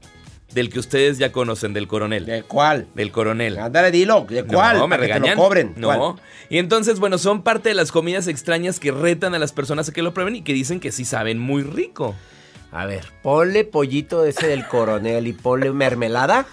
del 0.55 0.71
que 0.71 0.79
ustedes 0.79 1.19
ya 1.19 1.33
conocen, 1.33 1.75
del 1.75 1.87
coronel. 1.87 2.25
¿De 2.25 2.43
cuál? 2.43 2.87
Del 2.95 3.13
coronel. 3.13 3.59
Ándale, 3.59 3.91
dilo. 3.91 4.27
¿De 4.29 4.45
cuál? 4.45 4.79
No, 4.79 4.89
me 4.89 4.97
regañan. 4.97 5.37
cobren. 5.37 5.75
No. 5.77 6.17
Y 6.49 6.57
entonces, 6.57 6.99
bueno, 6.99 7.19
son 7.19 7.43
parte 7.43 7.69
de 7.69 7.75
las 7.75 7.93
comidas 7.93 8.27
extrañas 8.27 8.81
que 8.81 8.91
retan 8.91 9.35
a 9.35 9.39
las 9.39 9.53
personas 9.53 9.91
a 9.91 9.93
que 9.93 10.01
lo 10.01 10.15
prueben 10.15 10.37
y 10.37 10.43
que 10.43 10.55
dicen 10.55 10.81
que 10.81 10.93
sí 10.93 11.05
saben 11.05 11.39
muy 11.39 11.63
rico. 11.63 12.15
A 12.73 12.87
ver, 12.87 13.05
ponle 13.23 13.65
pollito 13.65 14.25
ese 14.25 14.47
del 14.47 14.67
coronel 14.67 15.27
y 15.27 15.33
ponle 15.35 15.73
mermelada. 15.73 16.47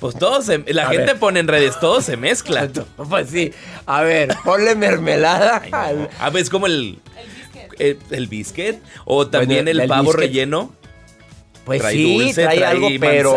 Pues 0.00 0.16
todo 0.16 0.42
se, 0.42 0.58
la 0.72 0.86
gente 0.86 1.14
pone 1.16 1.40
en 1.40 1.48
redes, 1.48 1.78
todo 1.80 2.00
se 2.00 2.16
mezcla. 2.16 2.68
pues 3.08 3.30
sí. 3.30 3.52
A 3.86 4.02
ver, 4.02 4.34
ponle 4.44 4.74
mermelada. 4.74 5.56
A 5.72 5.92
ver, 5.92 6.10
ah, 6.20 6.30
es 6.34 6.50
como 6.50 6.66
el. 6.66 6.98
El 7.78 8.26
biscuit. 8.26 8.76
o 9.04 9.28
también 9.28 9.68
el, 9.68 9.86
pavo 9.86 10.12
relleno. 10.12 10.72
Pues 11.64 11.82
sí, 11.84 12.32
trae, 12.34 12.64
algo, 12.64 12.88
pero. 12.98 13.36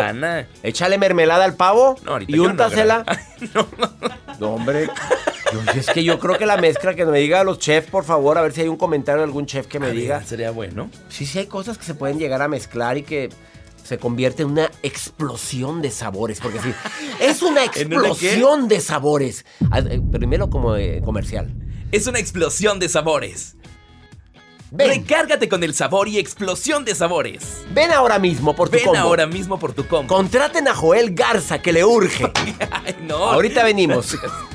Échale 0.62 0.98
mermelada 0.98 1.44
al 1.44 1.54
pavo 1.54 1.96
y 2.26 2.38
úntasela. 2.38 3.04
No, 3.54 3.66
no, 4.38 4.54
hombre. 4.54 4.88
es 5.74 5.90
que 5.90 6.04
yo 6.04 6.20
creo 6.20 6.38
que 6.38 6.46
la 6.46 6.56
mezcla 6.56 6.94
que 6.94 7.04
me 7.04 7.18
diga 7.18 7.42
los 7.42 7.58
chefs, 7.58 7.90
por 7.90 8.04
favor, 8.04 8.38
a 8.38 8.42
ver 8.42 8.52
si 8.52 8.60
hay 8.60 8.68
un 8.68 8.76
comentario 8.76 9.18
de 9.18 9.24
algún 9.24 9.46
chef 9.46 9.66
que 9.66 9.80
me 9.80 9.90
diga. 9.90 10.22
sería 10.22 10.52
bueno. 10.52 10.88
Sí, 11.08 11.26
sí, 11.26 11.40
hay 11.40 11.46
cosas 11.46 11.76
que 11.76 11.84
se 11.84 11.94
pueden 11.94 12.20
llegar 12.20 12.40
a 12.40 12.46
mezclar 12.46 12.96
y 12.98 13.02
que 13.02 13.30
se 13.82 13.98
convierte 13.98 14.42
en 14.42 14.50
una 14.50 14.70
explosión 14.82 15.82
de 15.82 15.90
sabores. 15.90 16.40
Porque 16.40 16.60
sí, 16.60 16.72
es 17.20 17.42
una 17.42 17.64
explosión 17.64 18.68
de 18.68 18.80
sabores. 18.80 19.44
Ah, 19.70 19.80
eh, 19.80 20.00
primero 20.10 20.50
como 20.50 20.76
eh, 20.76 21.00
comercial. 21.04 21.54
Es 21.90 22.06
una 22.06 22.18
explosión 22.18 22.78
de 22.78 22.88
sabores. 22.88 23.56
Recárgate 24.74 25.50
con 25.50 25.62
el 25.62 25.74
sabor 25.74 26.08
y 26.08 26.18
explosión 26.18 26.84
de 26.86 26.94
sabores. 26.94 27.64
Ven 27.74 27.92
ahora 27.92 28.18
mismo 28.18 28.56
por 28.56 28.70
tu 28.70 28.78
Ven 28.78 28.96
ahora 28.96 29.26
mismo 29.26 29.58
por 29.58 29.74
tu 29.74 29.86
combo. 29.86 30.14
Contraten 30.14 30.66
a 30.66 30.74
Joel 30.74 31.14
Garza 31.14 31.60
que 31.60 31.72
le 31.72 31.84
urge. 31.84 32.32
no. 33.02 33.16
Ahorita 33.16 33.62
venimos. 33.64 34.12
Gracias 34.12 34.32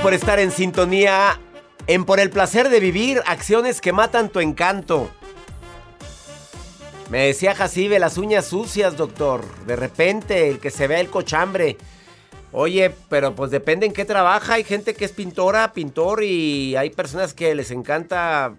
por 0.00 0.14
estar 0.14 0.38
en 0.38 0.52
sintonía 0.52 1.40
en 1.88 2.04
Por 2.04 2.20
el 2.20 2.30
placer 2.30 2.68
de 2.68 2.78
vivir, 2.78 3.20
acciones 3.26 3.80
que 3.80 3.92
matan 3.92 4.28
tu 4.28 4.38
encanto. 4.40 5.10
Me 7.10 7.26
decía 7.26 7.54
Jacibe, 7.54 7.98
las 7.98 8.16
uñas 8.16 8.46
sucias, 8.46 8.96
doctor. 8.96 9.44
De 9.66 9.76
repente, 9.76 10.48
el 10.48 10.60
que 10.60 10.70
se 10.70 10.86
vea 10.86 11.00
el 11.00 11.10
cochambre. 11.10 11.76
Oye, 12.52 12.92
pero 13.08 13.34
pues 13.34 13.50
depende 13.50 13.86
en 13.86 13.92
qué 13.92 14.04
trabaja. 14.04 14.54
Hay 14.54 14.64
gente 14.64 14.94
que 14.94 15.04
es 15.04 15.12
pintora, 15.12 15.72
pintor 15.72 16.22
y 16.22 16.76
hay 16.76 16.90
personas 16.90 17.34
que 17.34 17.54
les 17.54 17.70
encanta 17.70 18.54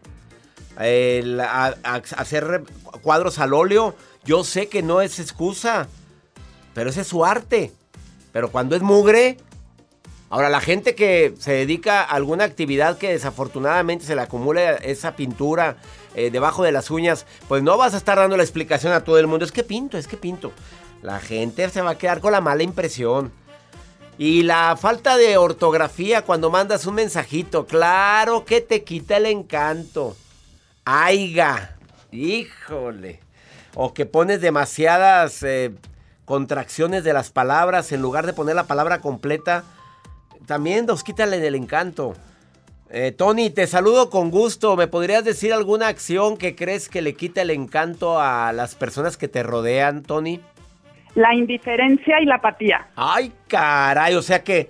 hacer 1.85 2.63
cuadros 3.01 3.39
al 3.39 3.53
óleo. 3.53 3.95
Yo 4.25 4.43
sé 4.43 4.67
que 4.67 4.83
no 4.83 5.01
es 5.01 5.19
excusa, 5.19 5.87
pero 6.73 6.89
ese 6.89 7.01
es 7.01 7.07
su 7.07 7.25
arte. 7.25 7.71
Pero 8.33 8.51
cuando 8.51 8.75
es 8.75 8.81
mugre, 8.81 9.37
Ahora, 10.29 10.49
la 10.49 10.59
gente 10.59 10.93
que 10.93 11.33
se 11.39 11.53
dedica 11.53 12.01
a 12.01 12.15
alguna 12.15 12.43
actividad 12.43 12.97
que 12.97 13.11
desafortunadamente 13.11 14.05
se 14.05 14.15
le 14.15 14.21
acumula 14.21 14.73
esa 14.75 15.15
pintura 15.15 15.77
eh, 16.15 16.31
debajo 16.31 16.63
de 16.63 16.73
las 16.73 16.91
uñas, 16.91 17.25
pues 17.47 17.63
no 17.63 17.77
vas 17.77 17.93
a 17.93 17.97
estar 17.97 18.17
dando 18.17 18.35
la 18.35 18.43
explicación 18.43 18.91
a 18.91 19.05
todo 19.05 19.19
el 19.19 19.27
mundo. 19.27 19.45
Es 19.45 19.53
que 19.53 19.63
pinto, 19.63 19.97
es 19.97 20.07
que 20.07 20.17
pinto. 20.17 20.51
La 21.01 21.19
gente 21.19 21.69
se 21.69 21.81
va 21.81 21.91
a 21.91 21.97
quedar 21.97 22.19
con 22.19 22.33
la 22.33 22.41
mala 22.41 22.63
impresión. 22.63 23.31
Y 24.17 24.43
la 24.43 24.75
falta 24.77 25.15
de 25.15 25.37
ortografía 25.37 26.23
cuando 26.23 26.49
mandas 26.49 26.87
un 26.87 26.95
mensajito, 26.95 27.65
claro 27.65 28.43
que 28.43 28.59
te 28.59 28.83
quita 28.83 29.17
el 29.17 29.27
encanto. 29.27 30.17
Aiga, 30.83 31.77
híjole. 32.11 33.21
O 33.75 33.93
que 33.93 34.05
pones 34.05 34.41
demasiadas 34.41 35.43
eh, 35.43 35.71
contracciones 36.25 37.03
de 37.05 37.13
las 37.13 37.29
palabras 37.29 37.91
en 37.91 38.01
lugar 38.01 38.25
de 38.25 38.33
poner 38.33 38.55
la 38.55 38.65
palabra 38.65 38.99
completa 38.99 39.63
también 40.45 40.85
nos 40.85 41.03
quítale 41.03 41.45
el 41.45 41.55
encanto. 41.55 42.13
Eh, 42.89 43.11
Tony, 43.11 43.49
te 43.49 43.67
saludo 43.67 44.09
con 44.09 44.31
gusto. 44.31 44.77
¿Me 44.77 44.87
podrías 44.87 45.25
decir 45.25 45.53
alguna 45.53 45.87
acción 45.87 46.37
que 46.37 46.55
crees 46.55 46.87
que 46.87 47.01
le 47.01 47.13
quita 47.13 47.41
el 47.41 47.49
encanto 47.49 48.19
a 48.19 48.53
las 48.53 48.75
personas 48.75 49.17
que 49.17 49.27
te 49.27 49.43
rodean, 49.43 50.03
Tony? 50.03 50.39
La 51.15 51.33
indiferencia 51.33 52.21
y 52.21 52.25
la 52.25 52.35
apatía. 52.35 52.87
Ay, 52.95 53.33
caray, 53.47 54.15
o 54.15 54.21
sea 54.21 54.43
que 54.43 54.69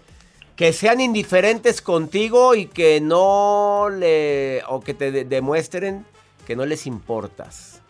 que 0.58 0.74
sean 0.74 1.00
indiferentes 1.00 1.84
contigo 1.84 2.56
y 2.56 2.66
que 2.66 3.00
no 3.00 3.90
le 3.92 4.64
o 4.68 4.82
que 4.82 4.96
te 4.96 5.24
demuestren 5.24 6.04
que 6.48 6.56
no 6.56 6.66
les 6.66 6.88
importas. 6.88 7.82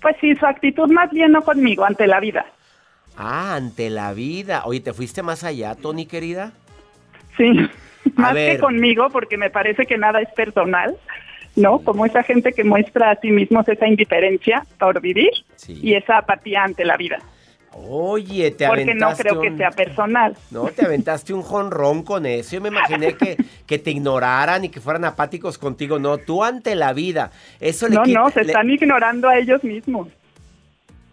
Pues 0.00 0.16
sí, 0.20 0.34
su 0.36 0.46
actitud 0.46 0.88
más 0.88 1.10
bien 1.10 1.32
no 1.32 1.42
conmigo, 1.42 1.84
ante 1.84 2.06
la 2.06 2.20
vida. 2.20 2.46
Ah, 3.16 3.56
ante 3.56 3.90
la 3.90 4.12
vida. 4.12 4.62
Oye, 4.66 4.80
¿te 4.80 4.92
fuiste 4.92 5.22
más 5.22 5.42
allá, 5.42 5.74
Tony, 5.74 6.06
querida? 6.06 6.52
Sí, 7.40 7.70
más 8.16 8.34
que 8.34 8.58
conmigo, 8.58 9.08
porque 9.10 9.38
me 9.38 9.50
parece 9.50 9.86
que 9.86 9.96
nada 9.96 10.20
es 10.20 10.28
personal, 10.32 10.94
¿no? 11.56 11.80
Como 11.80 12.04
esa 12.04 12.22
gente 12.22 12.52
que 12.52 12.64
muestra 12.64 13.10
a 13.10 13.16
sí 13.16 13.30
mismos 13.30 13.66
esa 13.68 13.86
indiferencia 13.86 14.66
por 14.78 15.00
vivir 15.00 15.30
y 15.68 15.94
esa 15.94 16.18
apatía 16.18 16.64
ante 16.64 16.84
la 16.84 16.96
vida. 16.96 17.18
Oye, 17.72 18.50
te 18.50 18.66
Porque 18.66 18.94
no 18.94 19.12
creo 19.16 19.40
que 19.40 19.56
sea 19.56 19.70
personal. 19.70 20.36
No, 20.50 20.64
te 20.66 20.84
aventaste 20.84 21.32
un 21.32 21.42
jonrón 21.42 22.02
con 22.02 22.26
eso. 22.26 22.56
Yo 22.56 22.60
me 22.60 22.68
imaginé 22.68 23.14
que, 23.14 23.36
que 23.66 23.78
te 23.78 23.92
ignoraran 23.92 24.64
y 24.64 24.70
que 24.70 24.80
fueran 24.80 25.04
apáticos 25.04 25.56
contigo. 25.56 26.00
No, 26.00 26.18
tú 26.18 26.42
ante 26.42 26.74
la 26.74 26.92
vida. 26.92 27.30
Eso 27.60 27.88
no, 27.88 28.04
no, 28.04 28.28
se 28.30 28.40
están 28.40 28.68
ignorando 28.68 29.28
a 29.28 29.38
ellos 29.38 29.62
mismos. 29.62 30.08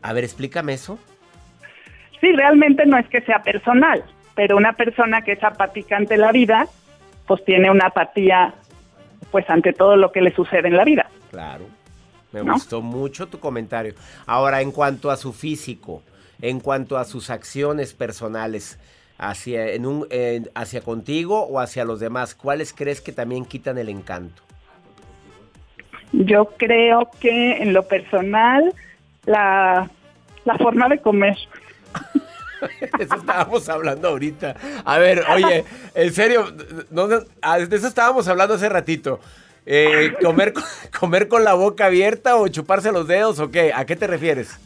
A 0.02 0.14
ver, 0.14 0.24
explícame 0.24 0.74
eso. 0.74 0.98
Sí, 2.20 2.32
realmente 2.32 2.88
no 2.88 2.98
es 2.98 3.08
que 3.08 3.22
sea 3.22 3.44
personal 3.44 4.04
pero 4.38 4.56
una 4.56 4.74
persona 4.74 5.24
que 5.24 5.32
es 5.32 5.44
apática 5.44 5.98
ante 5.98 6.16
la 6.16 6.32
vida, 6.32 6.68
pues 7.26 7.44
tiene 7.44 7.72
una 7.72 7.88
apatía 7.88 8.54
pues 9.32 9.50
ante 9.50 9.74
todo 9.74 9.98
lo 9.98 10.12
que 10.12 10.22
le 10.22 10.32
sucede 10.34 10.68
en 10.68 10.78
la 10.78 10.84
vida. 10.84 11.10
Claro. 11.32 11.66
Me 12.32 12.42
gustó 12.42 12.84
mucho 12.84 13.28
tu 13.28 13.40
comentario. 13.40 13.96
Ahora, 14.28 14.62
en 14.62 14.72
cuanto 14.72 15.10
a 15.10 15.18
su 15.18 15.34
físico, 15.34 16.04
en 16.40 16.60
cuanto 16.60 17.00
a 17.00 17.06
sus 17.06 17.32
acciones 17.32 17.96
personales, 17.96 18.80
hacia, 19.18 19.72
en 19.72 19.88
un, 19.88 20.08
hacia 20.54 20.82
contigo 20.82 21.48
o 21.48 21.60
hacia 21.60 21.84
los 21.84 22.00
demás, 22.00 22.36
¿cuáles 22.36 22.74
crees 22.74 23.02
que 23.02 23.12
también 23.12 23.44
quitan 23.44 23.80
el 23.80 23.90
encanto? 23.90 24.44
Yo 26.12 26.54
creo 26.58 27.10
que 27.20 27.58
en 27.58 27.74
lo 27.74 27.88
personal, 27.88 28.72
la, 29.26 29.90
la 30.46 30.58
forma 30.60 30.88
de 30.90 31.00
comer. 31.00 31.38
eso 33.00 33.16
estábamos 33.16 33.68
hablando 33.70 34.10
ahorita. 34.10 34.56
A 34.86 34.98
ver, 34.98 35.24
oye, 35.34 35.66
en 35.94 36.14
serio, 36.14 36.46
ah, 37.42 37.60
de 37.60 37.76
eso 37.76 37.88
estábamos 37.88 38.28
hablando 38.28 38.56
hace 38.56 38.70
ratito. 38.70 39.20
Eh, 39.66 40.14
comer, 40.22 40.54
¿Comer 41.00 41.28
con 41.28 41.44
la 41.44 41.54
boca 41.54 41.88
abierta 41.88 42.38
o 42.38 42.48
chuparse 42.48 42.92
los 42.92 43.08
dedos 43.08 43.40
o 43.40 43.52
qué? 43.52 43.74
¿A 43.74 43.86
qué 43.86 43.96
te 43.96 44.08
refieres? 44.08 44.58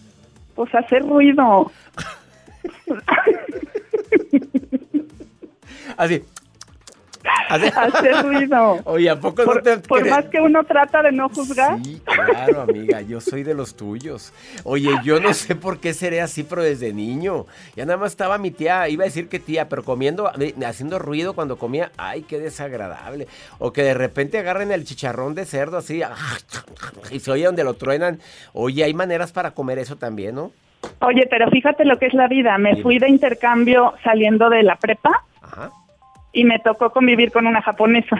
Pues 0.55 0.73
hacer 0.75 1.01
ruido. 1.01 1.71
Así. 5.97 6.23
Hacer 7.49 7.73
ruido. 8.23 8.79
Oye, 8.85 9.09
¿a 9.09 9.19
poco 9.19 9.43
por, 9.43 9.57
no 9.57 9.61
te... 9.61 9.77
Por 9.77 10.09
más 10.09 10.25
que 10.25 10.39
uno 10.39 10.63
trata 10.63 11.03
de 11.03 11.11
no 11.11 11.29
juzgar. 11.29 11.77
Sí, 11.83 12.01
claro, 12.03 12.61
amiga, 12.61 13.01
yo 13.01 13.21
soy 13.21 13.43
de 13.43 13.53
los 13.53 13.75
tuyos. 13.75 14.33
Oye, 14.63 14.89
yo 15.03 15.19
no 15.19 15.33
sé 15.33 15.55
por 15.55 15.79
qué 15.79 15.93
seré 15.93 16.21
así, 16.21 16.43
pero 16.43 16.63
desde 16.63 16.93
niño. 16.93 17.45
Ya 17.75 17.85
nada 17.85 17.97
más 17.97 18.11
estaba 18.11 18.37
mi 18.37 18.51
tía, 18.51 18.87
iba 18.89 19.03
a 19.03 19.05
decir 19.05 19.29
que 19.29 19.39
tía, 19.39 19.69
pero 19.69 19.83
comiendo, 19.83 20.31
haciendo 20.65 20.99
ruido 20.99 21.33
cuando 21.33 21.57
comía. 21.57 21.91
Ay, 21.97 22.23
qué 22.23 22.39
desagradable. 22.39 23.27
O 23.59 23.73
que 23.73 23.83
de 23.83 23.93
repente 23.93 24.39
agarren 24.39 24.71
el 24.71 24.85
chicharrón 24.85 25.35
de 25.35 25.45
cerdo 25.45 25.77
así 25.77 26.01
y 27.11 27.19
se 27.19 27.31
oye 27.31 27.45
donde 27.45 27.63
lo 27.63 27.73
truenan. 27.73 28.19
Oye, 28.53 28.83
hay 28.83 28.93
maneras 28.93 29.31
para 29.31 29.51
comer 29.51 29.79
eso 29.79 29.95
también, 29.97 30.35
¿no? 30.35 30.51
Oye, 30.99 31.27
pero 31.29 31.49
fíjate 31.49 31.85
lo 31.85 31.97
que 31.99 32.07
es 32.07 32.13
la 32.13 32.27
vida. 32.27 32.57
Me 32.57 32.81
fui 32.81 32.99
de 32.99 33.09
intercambio 33.09 33.93
saliendo 34.03 34.49
de 34.49 34.63
la 34.63 34.75
prepa. 34.75 35.23
Y 36.33 36.45
me 36.45 36.59
tocó 36.59 36.91
convivir 36.91 37.31
con 37.31 37.45
una 37.45 37.61
japonesa. 37.61 38.15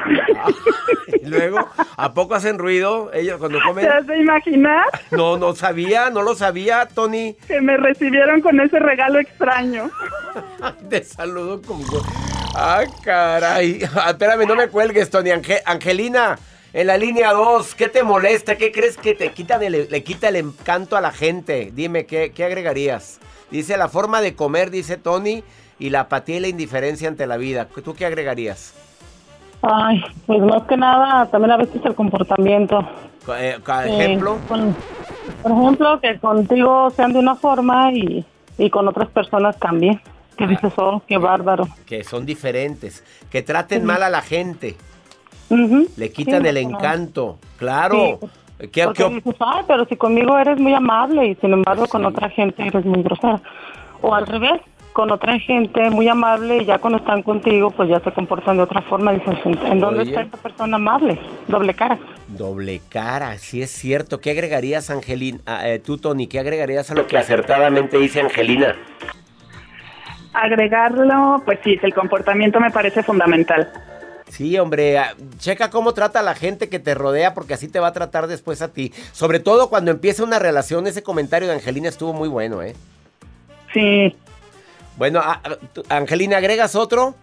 y 1.22 1.26
luego, 1.28 1.60
¿a 1.96 2.14
poco 2.14 2.36
hacen 2.36 2.58
ruido 2.58 3.10
ellos 3.14 3.40
cuando 3.40 3.60
comen? 3.62 3.86
¿Te 3.86 3.92
has 3.92 4.06
de 4.06 4.18
imaginar? 4.18 4.86
No, 5.12 5.38
no 5.38 5.56
sabía, 5.56 6.10
no 6.10 6.22
lo 6.22 6.36
sabía, 6.36 6.88
Tony. 6.88 7.36
Que 7.48 7.62
me 7.62 7.78
recibieron 7.78 8.42
con 8.42 8.60
ese 8.60 8.80
regalo 8.80 9.20
extraño. 9.20 9.90
Te 10.90 11.04
saludo 11.04 11.62
con... 11.62 11.82
Ah, 12.54 12.84
caray. 13.04 13.82
Ah, 13.96 14.10
espérame, 14.10 14.46
no 14.46 14.56
me 14.56 14.68
cuelgues, 14.68 15.10
Tony. 15.10 15.30
Angelina, 15.66 16.38
en 16.74 16.88
la 16.88 16.98
línea 16.98 17.32
2, 17.32 17.76
¿qué 17.76 17.88
te 17.88 18.04
molesta? 18.04 18.58
¿Qué 18.58 18.72
crees 18.72 18.98
que 18.98 19.14
te 19.14 19.32
quitan 19.32 19.62
le 19.62 20.04
quita 20.04 20.30
el 20.30 20.38
encanto 20.38 20.98
a 20.98 21.02
la 21.02 21.12
gente? 21.12 21.72
Dime, 21.74 22.06
¿qué, 22.06 22.32
¿qué 22.34 22.44
agregarías? 22.44 23.20
Dice, 23.52 23.76
la 23.76 23.90
forma 23.90 24.22
de 24.22 24.36
comer, 24.36 24.72
dice 24.72 24.96
Tony, 24.96 25.44
y 25.82 25.90
la 25.90 26.02
apatía 26.02 26.38
y 26.38 26.40
la 26.40 26.48
indiferencia 26.48 27.08
ante 27.08 27.26
la 27.26 27.38
vida. 27.38 27.68
¿Tú 27.84 27.96
qué 27.96 28.06
agregarías? 28.06 28.76
Ay, 29.64 30.04
pues 30.28 30.40
más 30.42 30.64
que 30.64 30.78
nada, 30.78 31.26
también 31.26 31.52
a 31.52 31.58
veces 31.58 31.82
el 31.84 31.96
comportamiento. 31.96 32.88
Eh, 33.36 33.58
ejemplo? 33.86 34.38
por 34.48 35.52
ejemplo, 35.52 36.00
que 36.00 36.20
contigo 36.20 36.92
sean 36.92 37.14
de 37.14 37.20
una 37.20 37.36
forma 37.36 37.92
y, 37.92 38.26
con 38.70 38.88
otras 38.88 39.10
personas 39.10 39.58
cambien. 39.58 40.00
Que 40.38 40.46
dices, 40.46 40.72
oh, 40.78 41.02
qué 41.08 41.18
bárbaro. 41.18 41.68
Que 41.86 42.04
son 42.04 42.26
diferentes. 42.28 43.04
Que 43.32 43.42
traten 43.42 43.84
mal 43.84 44.04
a 44.04 44.10
la 44.10 44.22
gente. 44.22 44.76
Le 45.50 46.12
quitan 46.12 46.46
el 46.46 46.58
encanto. 46.58 47.40
Claro. 47.58 48.20
¿Qué, 48.72 48.88
dices, 48.88 49.36
Ay, 49.40 49.64
pero 49.68 49.86
si 49.86 49.96
conmigo 49.96 50.38
eres 50.38 50.60
muy 50.60 50.74
amable 50.76 51.26
y 51.26 51.36
sin 51.36 51.54
embargo 51.54 51.88
con 51.88 52.06
otra 52.06 52.30
gente 52.30 52.66
eres 52.66 52.86
muy 52.86 53.02
grosera. 53.02 53.42
O 54.02 54.14
al 54.14 54.28
revés, 54.28 54.62
con 54.94 55.12
otra 55.12 55.40
gente 55.40 55.90
muy 55.90 56.08
amable 56.08 56.58
y 56.58 56.66
ya 56.66 56.80
cuando 56.80 57.00
están 57.00 57.24
contigo 57.24 57.72
pues 57.72 57.90
ya 57.90 58.00
se 58.00 58.12
comportan 58.12 58.58
de 58.58 58.64
otra 58.64 58.82
forma. 58.82 59.14
Dicen, 59.14 59.38
¿en 59.66 59.80
dónde 59.80 60.04
está 60.04 60.22
esta 60.22 60.38
persona 60.38 60.76
amable? 60.76 61.20
Doble 61.48 61.74
cara. 61.74 61.98
Doble 62.28 62.82
cara, 62.90 63.38
sí 63.38 63.62
es 63.62 63.72
cierto. 63.72 64.20
¿Qué 64.20 64.32
agregarías, 64.32 64.90
Angelina? 64.90 65.40
Ah, 65.46 65.68
eh, 65.68 65.80
tú, 65.80 65.98
Tony, 65.98 66.28
¿qué 66.28 66.40
agregarías 66.40 66.92
a 66.92 66.96
lo 66.96 67.08
que 67.08 67.18
acertadamente 67.18 67.98
dice 67.98 68.22
Angelina? 68.22 68.76
Agregarlo, 70.34 71.42
pues 71.46 71.60
sí, 71.64 71.78
el 71.82 71.94
comportamiento 71.94 72.60
me 72.60 72.72
parece 72.72 73.04
fundamental. 73.04 73.70
Sí, 74.30 74.58
hombre, 74.58 74.98
ah, 74.98 75.14
checa 75.40 75.70
cómo 75.70 75.94
trata 75.94 76.22
a 76.22 76.24
la 76.24 76.36
gente 76.36 76.70
que 76.70 76.80
te 76.80 76.96
rodea 76.96 77.34
porque 77.34 77.54
así 77.54 77.68
te 77.68 77.82
va 77.82 77.88
a 77.88 77.94
tratar 77.94 78.28
después 78.28 78.62
a 78.62 78.72
ti. 78.72 78.94
Sobre 79.12 79.42
todo 79.42 79.70
cuando 79.70 79.92
empieza 79.92 80.24
una 80.24 80.40
relación, 80.40 80.88
ese 80.88 81.04
comentario 81.04 81.50
de 81.50 81.56
Angelina 81.56 81.90
estuvo 81.90 82.14
muy 82.14 82.30
bueno, 82.30 82.62
¿eh? 82.62 82.74
Sí, 83.74 84.16
bueno, 84.98 85.20
ah, 85.24 85.42
Angelina, 85.90 86.38
¿agregas 86.38 86.76
otro? 86.76 87.16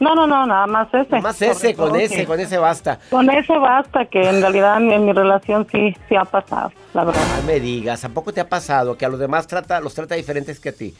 No, 0.00 0.16
no, 0.16 0.26
no, 0.26 0.46
nada 0.46 0.66
más 0.66 0.92
ese. 0.92 1.20
Más 1.20 1.40
ese, 1.40 1.74
con 1.74 1.94
ese, 1.94 2.26
con 2.26 2.40
ese 2.40 2.58
basta. 2.58 2.98
Con 3.08 3.30
ese 3.30 3.56
basta, 3.56 4.04
que 4.06 4.28
en 4.28 4.40
realidad 4.40 4.78
en, 4.78 5.04
mi 5.04 5.12
relación 5.12 5.64
sí, 5.70 5.94
sí 6.08 6.16
ha 6.16 6.24
pasado, 6.24 6.72
la 6.92 7.04
verdad. 7.04 7.22
No 7.40 7.46
me 7.46 7.60
digas, 7.60 8.04
¿a 8.04 8.08
poco 8.08 8.32
te 8.32 8.40
ha 8.40 8.48
pasado 8.48 8.98
que 8.98 9.06
a 9.06 9.08
los 9.08 9.20
demás 9.20 9.46
trata, 9.46 9.80
los 9.80 9.94
trata 9.94 10.16
diferentes 10.16 10.58
que 10.58 10.70
a 10.70 10.72
ti? 10.72 10.92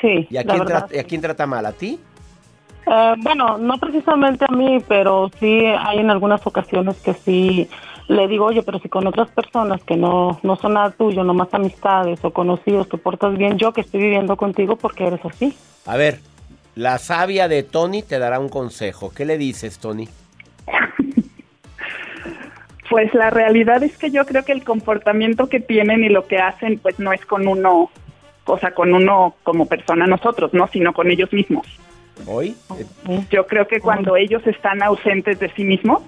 Sí, 0.00 0.26
¿Y 0.28 0.36
a, 0.36 0.42
quién, 0.42 0.64
trata, 0.64 0.96
¿y 0.96 0.98
a 0.98 1.04
quién 1.04 1.20
trata 1.20 1.46
mal? 1.46 1.64
¿A 1.64 1.72
ti? 1.72 2.00
Eh, 2.86 3.14
bueno, 3.18 3.56
no 3.56 3.78
precisamente 3.78 4.44
a 4.48 4.52
mí, 4.52 4.82
pero 4.88 5.30
sí 5.38 5.66
hay 5.66 5.98
en 5.98 6.10
algunas 6.10 6.44
ocasiones 6.44 6.96
que 6.96 7.14
sí 7.14 7.70
le 8.08 8.28
digo, 8.28 8.46
oye, 8.46 8.62
pero 8.62 8.78
si 8.78 8.88
con 8.88 9.06
otras 9.06 9.30
personas 9.30 9.82
que 9.82 9.96
no, 9.96 10.38
no 10.42 10.56
son 10.56 10.74
nada 10.74 10.90
tuyo, 10.90 11.24
nomás 11.24 11.52
amistades 11.52 12.22
o 12.22 12.30
conocidos, 12.30 12.88
te 12.88 12.98
portas 12.98 13.36
bien, 13.36 13.58
yo 13.58 13.72
que 13.72 13.80
estoy 13.80 14.02
viviendo 14.02 14.36
contigo 14.36 14.76
porque 14.76 15.06
eres 15.06 15.24
así. 15.24 15.56
A 15.86 15.96
ver, 15.96 16.20
la 16.74 16.98
sabia 16.98 17.48
de 17.48 17.62
Tony 17.62 18.02
te 18.02 18.18
dará 18.18 18.38
un 18.40 18.48
consejo. 18.48 19.10
¿Qué 19.14 19.24
le 19.24 19.38
dices, 19.38 19.78
Tony? 19.78 20.08
Pues 22.90 23.12
la 23.14 23.30
realidad 23.30 23.82
es 23.82 23.96
que 23.96 24.10
yo 24.10 24.26
creo 24.26 24.44
que 24.44 24.52
el 24.52 24.62
comportamiento 24.62 25.48
que 25.48 25.58
tienen 25.58 26.04
y 26.04 26.10
lo 26.10 26.26
que 26.26 26.36
hacen, 26.36 26.78
pues 26.78 26.98
no 27.00 27.12
es 27.14 27.24
con 27.24 27.48
uno, 27.48 27.90
o 28.44 28.58
sea, 28.58 28.72
con 28.72 28.94
uno 28.94 29.34
como 29.42 29.66
persona 29.66 30.06
nosotros, 30.06 30.52
¿no? 30.52 30.68
Sino 30.68 30.92
con 30.92 31.10
ellos 31.10 31.32
mismos. 31.32 31.66
¿Hoy? 32.26 32.54
Yo 33.30 33.46
creo 33.46 33.66
que 33.66 33.80
cuando 33.80 34.16
ellos 34.16 34.46
están 34.46 34.82
ausentes 34.82 35.40
de 35.40 35.50
sí 35.54 35.64
mismos, 35.64 36.02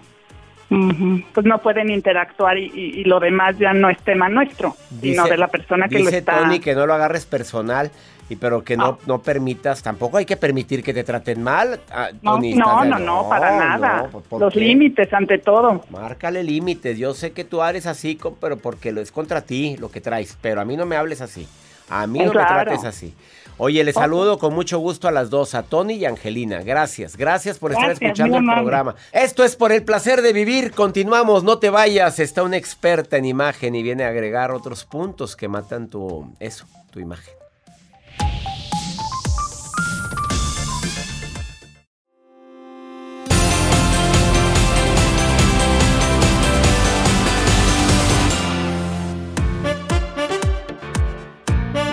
pues 0.69 1.47
no 1.47 1.59
pueden 1.59 1.91
interactuar 1.91 2.59
y, 2.59 3.05
lo 3.05 3.21
demás 3.21 3.57
ya 3.59 3.73
no 3.73 3.89
es 3.89 3.99
tema 3.99 4.29
nuestro, 4.29 4.75
sino 5.01 5.25
de 5.25 5.37
la 5.37 5.49
persona 5.49 5.89
que 5.89 6.01
lo 6.01 6.09
está. 6.09 6.39
Tony 6.39 6.59
que 6.59 6.75
no 6.75 6.87
lo 6.87 6.95
agarres 6.95 7.25
personal 7.25 7.91
y 8.29 8.37
pero 8.37 8.65
que 8.65 8.77
no, 8.77 8.85
ah. 8.85 8.99
no 9.07 9.23
permitas, 9.23 9.83
tampoco 9.83 10.17
hay 10.17 10.25
que 10.25 10.37
permitir 10.37 10.83
que 10.83 10.93
te 10.93 11.05
traten 11.05 11.43
mal. 11.43 11.81
Ah, 11.91 12.09
no, 12.23 12.39
no, 12.39 12.85
no, 12.85 12.99
no, 12.99 13.29
para 13.29 13.57
nada. 13.57 14.11
Los 14.39 14.57
límites 14.57 15.13
ante 15.13 15.39
todo. 15.39 15.85
Márcale 15.91 16.43
límites. 16.43 16.99
Yo 16.99 17.15
sé 17.15 17.33
que 17.33 17.45
tú 17.45 17.63
eres 17.63 17.87
así, 17.87 18.19
pero 18.41 18.57
porque 18.57 18.91
lo 18.91 19.01
es 19.01 19.13
contra 19.13 19.43
ti 19.43 19.77
lo 19.79 19.91
que 19.91 20.01
traes, 20.01 20.37
pero 20.41 20.61
a 20.61 20.65
mí 20.65 20.77
no 20.77 20.87
me 20.87 20.97
hables 20.97 21.21
así. 21.21 21.47
A 21.89 22.07
mí 22.09 22.19
no 22.19 22.33
me 22.33 22.45
trates 22.45 22.85
así. 22.85 23.15
Oye, 23.59 23.83
le 23.85 23.93
saludo 23.93 24.39
con 24.39 24.55
mucho 24.55 24.79
gusto 24.79 25.09
a 25.09 25.11
las 25.11 25.31
dos, 25.31 25.55
a 25.55 25.63
Tony 25.63 25.95
y 25.95 26.05
Angelina. 26.05 26.61
Gracias, 26.63 27.17
gracias 27.17 27.59
por 27.59 27.73
estar 27.73 27.91
escuchando 27.91 28.37
el 28.37 28.45
programa. 28.45 28.97
Esto 29.13 29.45
es 29.45 29.57
por 29.57 29.73
el 29.73 29.83
placer 29.83 30.21
de 30.21 30.35
vivir. 30.35 30.73
Continuamos, 30.73 31.43
no 31.43 31.59
te 31.59 31.71
vayas. 31.71 32.19
Está 32.19 32.43
una 32.43 32.59
experta 32.59 33.17
en 33.17 33.25
imagen 33.25 33.75
y 33.75 33.83
viene 33.83 34.05
a 34.05 34.09
agregar 34.09 34.51
otros 34.51 34.85
puntos 34.85 35.37
que 35.37 35.49
matan 35.49 35.89
tu 35.89 36.35
eso, 36.39 36.67
tu 36.91 37.01
imagen. 37.01 37.36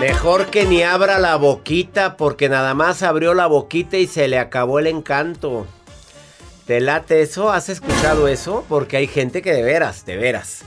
Mejor 0.06 0.50
que 0.50 0.66
ni 0.66 0.82
abra 0.82 1.18
la 1.18 1.36
boquita 1.36 2.18
porque 2.18 2.50
nada 2.50 2.74
más 2.74 3.02
abrió 3.02 3.32
la 3.32 3.46
boquita 3.46 3.96
y 3.96 4.06
se 4.06 4.28
le 4.28 4.38
acabó 4.38 4.78
el 4.78 4.86
encanto. 4.86 5.66
¿Te 6.66 6.82
late 6.82 7.22
eso? 7.22 7.50
¿Has 7.50 7.70
escuchado 7.70 8.28
eso? 8.28 8.66
Porque 8.68 8.98
hay 8.98 9.06
gente 9.06 9.40
que 9.40 9.54
de 9.54 9.62
veras, 9.62 10.04
de 10.04 10.18
veras. 10.18 10.60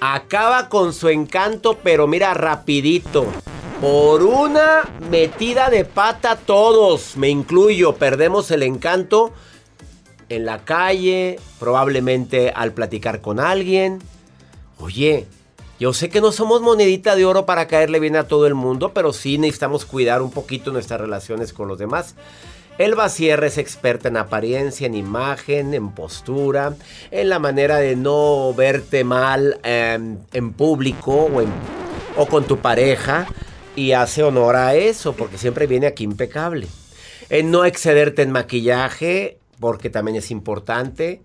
Acaba 0.00 0.68
con 0.68 0.92
su 0.92 1.08
encanto, 1.08 1.78
pero 1.82 2.06
mira, 2.06 2.32
rapidito. 2.32 3.26
Por 3.80 4.22
una 4.22 4.88
metida 5.10 5.68
de 5.68 5.84
pata 5.84 6.36
todos, 6.36 7.16
me 7.16 7.28
incluyo, 7.28 7.96
perdemos 7.96 8.52
el 8.52 8.62
encanto 8.62 9.32
en 10.28 10.46
la 10.46 10.64
calle, 10.64 11.40
probablemente 11.58 12.52
al 12.54 12.70
platicar 12.70 13.20
con 13.20 13.40
alguien. 13.40 13.98
Oye, 14.78 15.26
yo 15.80 15.94
sé 15.94 16.10
que 16.10 16.20
no 16.20 16.30
somos 16.30 16.60
monedita 16.60 17.16
de 17.16 17.24
oro 17.24 17.46
para 17.46 17.66
caerle 17.66 18.00
bien 18.00 18.14
a 18.14 18.24
todo 18.24 18.46
el 18.46 18.54
mundo, 18.54 18.92
pero 18.92 19.14
sí 19.14 19.38
necesitamos 19.38 19.86
cuidar 19.86 20.20
un 20.20 20.30
poquito 20.30 20.72
nuestras 20.72 21.00
relaciones 21.00 21.54
con 21.54 21.68
los 21.68 21.78
demás. 21.78 22.16
Elba 22.76 23.08
Sierra 23.08 23.46
es 23.46 23.56
experta 23.56 24.08
en 24.08 24.18
apariencia, 24.18 24.86
en 24.86 24.94
imagen, 24.94 25.72
en 25.72 25.92
postura, 25.92 26.74
en 27.10 27.30
la 27.30 27.38
manera 27.38 27.78
de 27.78 27.96
no 27.96 28.52
verte 28.52 29.04
mal 29.04 29.58
em, 29.62 30.18
en 30.34 30.52
público 30.52 31.12
o, 31.12 31.42
o 32.20 32.26
con 32.26 32.44
tu 32.44 32.58
pareja. 32.58 33.26
Y 33.74 33.92
hace 33.92 34.22
honor 34.22 34.56
a 34.56 34.74
eso, 34.74 35.14
porque 35.14 35.38
siempre 35.38 35.66
viene 35.66 35.86
aquí 35.86 36.04
impecable. 36.04 36.66
En 37.30 37.50
no 37.50 37.64
excederte 37.64 38.20
en 38.20 38.32
maquillaje, 38.32 39.38
porque 39.58 39.88
también 39.88 40.18
es 40.18 40.30
importante. 40.30 41.22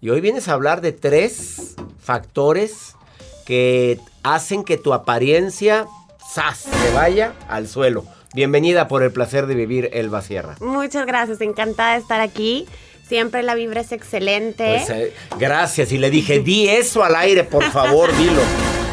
Y 0.00 0.10
hoy 0.10 0.20
vienes 0.20 0.48
a 0.48 0.54
hablar 0.54 0.80
de 0.80 0.90
tres 0.90 1.76
factores 2.00 2.96
que 3.44 3.98
hacen 4.22 4.64
que 4.64 4.76
tu 4.76 4.92
apariencia 4.94 5.86
¡zas! 6.32 6.58
se 6.58 6.92
vaya 6.92 7.34
al 7.48 7.68
suelo. 7.68 8.04
Bienvenida 8.34 8.88
por 8.88 9.02
el 9.02 9.12
placer 9.12 9.46
de 9.46 9.54
vivir 9.54 9.90
Elba 9.92 10.20
Sierra. 10.22 10.56
Muchas 10.60 11.06
gracias, 11.06 11.40
encantada 11.40 11.94
de 11.94 12.00
estar 12.00 12.20
aquí. 12.20 12.66
Siempre 13.06 13.42
la 13.42 13.54
vibra 13.54 13.82
es 13.82 13.92
excelente. 13.92 14.82
Pues, 14.84 14.90
eh, 14.90 15.14
gracias. 15.38 15.92
Y 15.92 15.98
le 15.98 16.10
dije, 16.10 16.40
di 16.40 16.68
eso 16.68 17.04
al 17.04 17.14
aire, 17.16 17.44
por 17.44 17.62
favor, 17.70 18.16
dilo. 18.16 18.40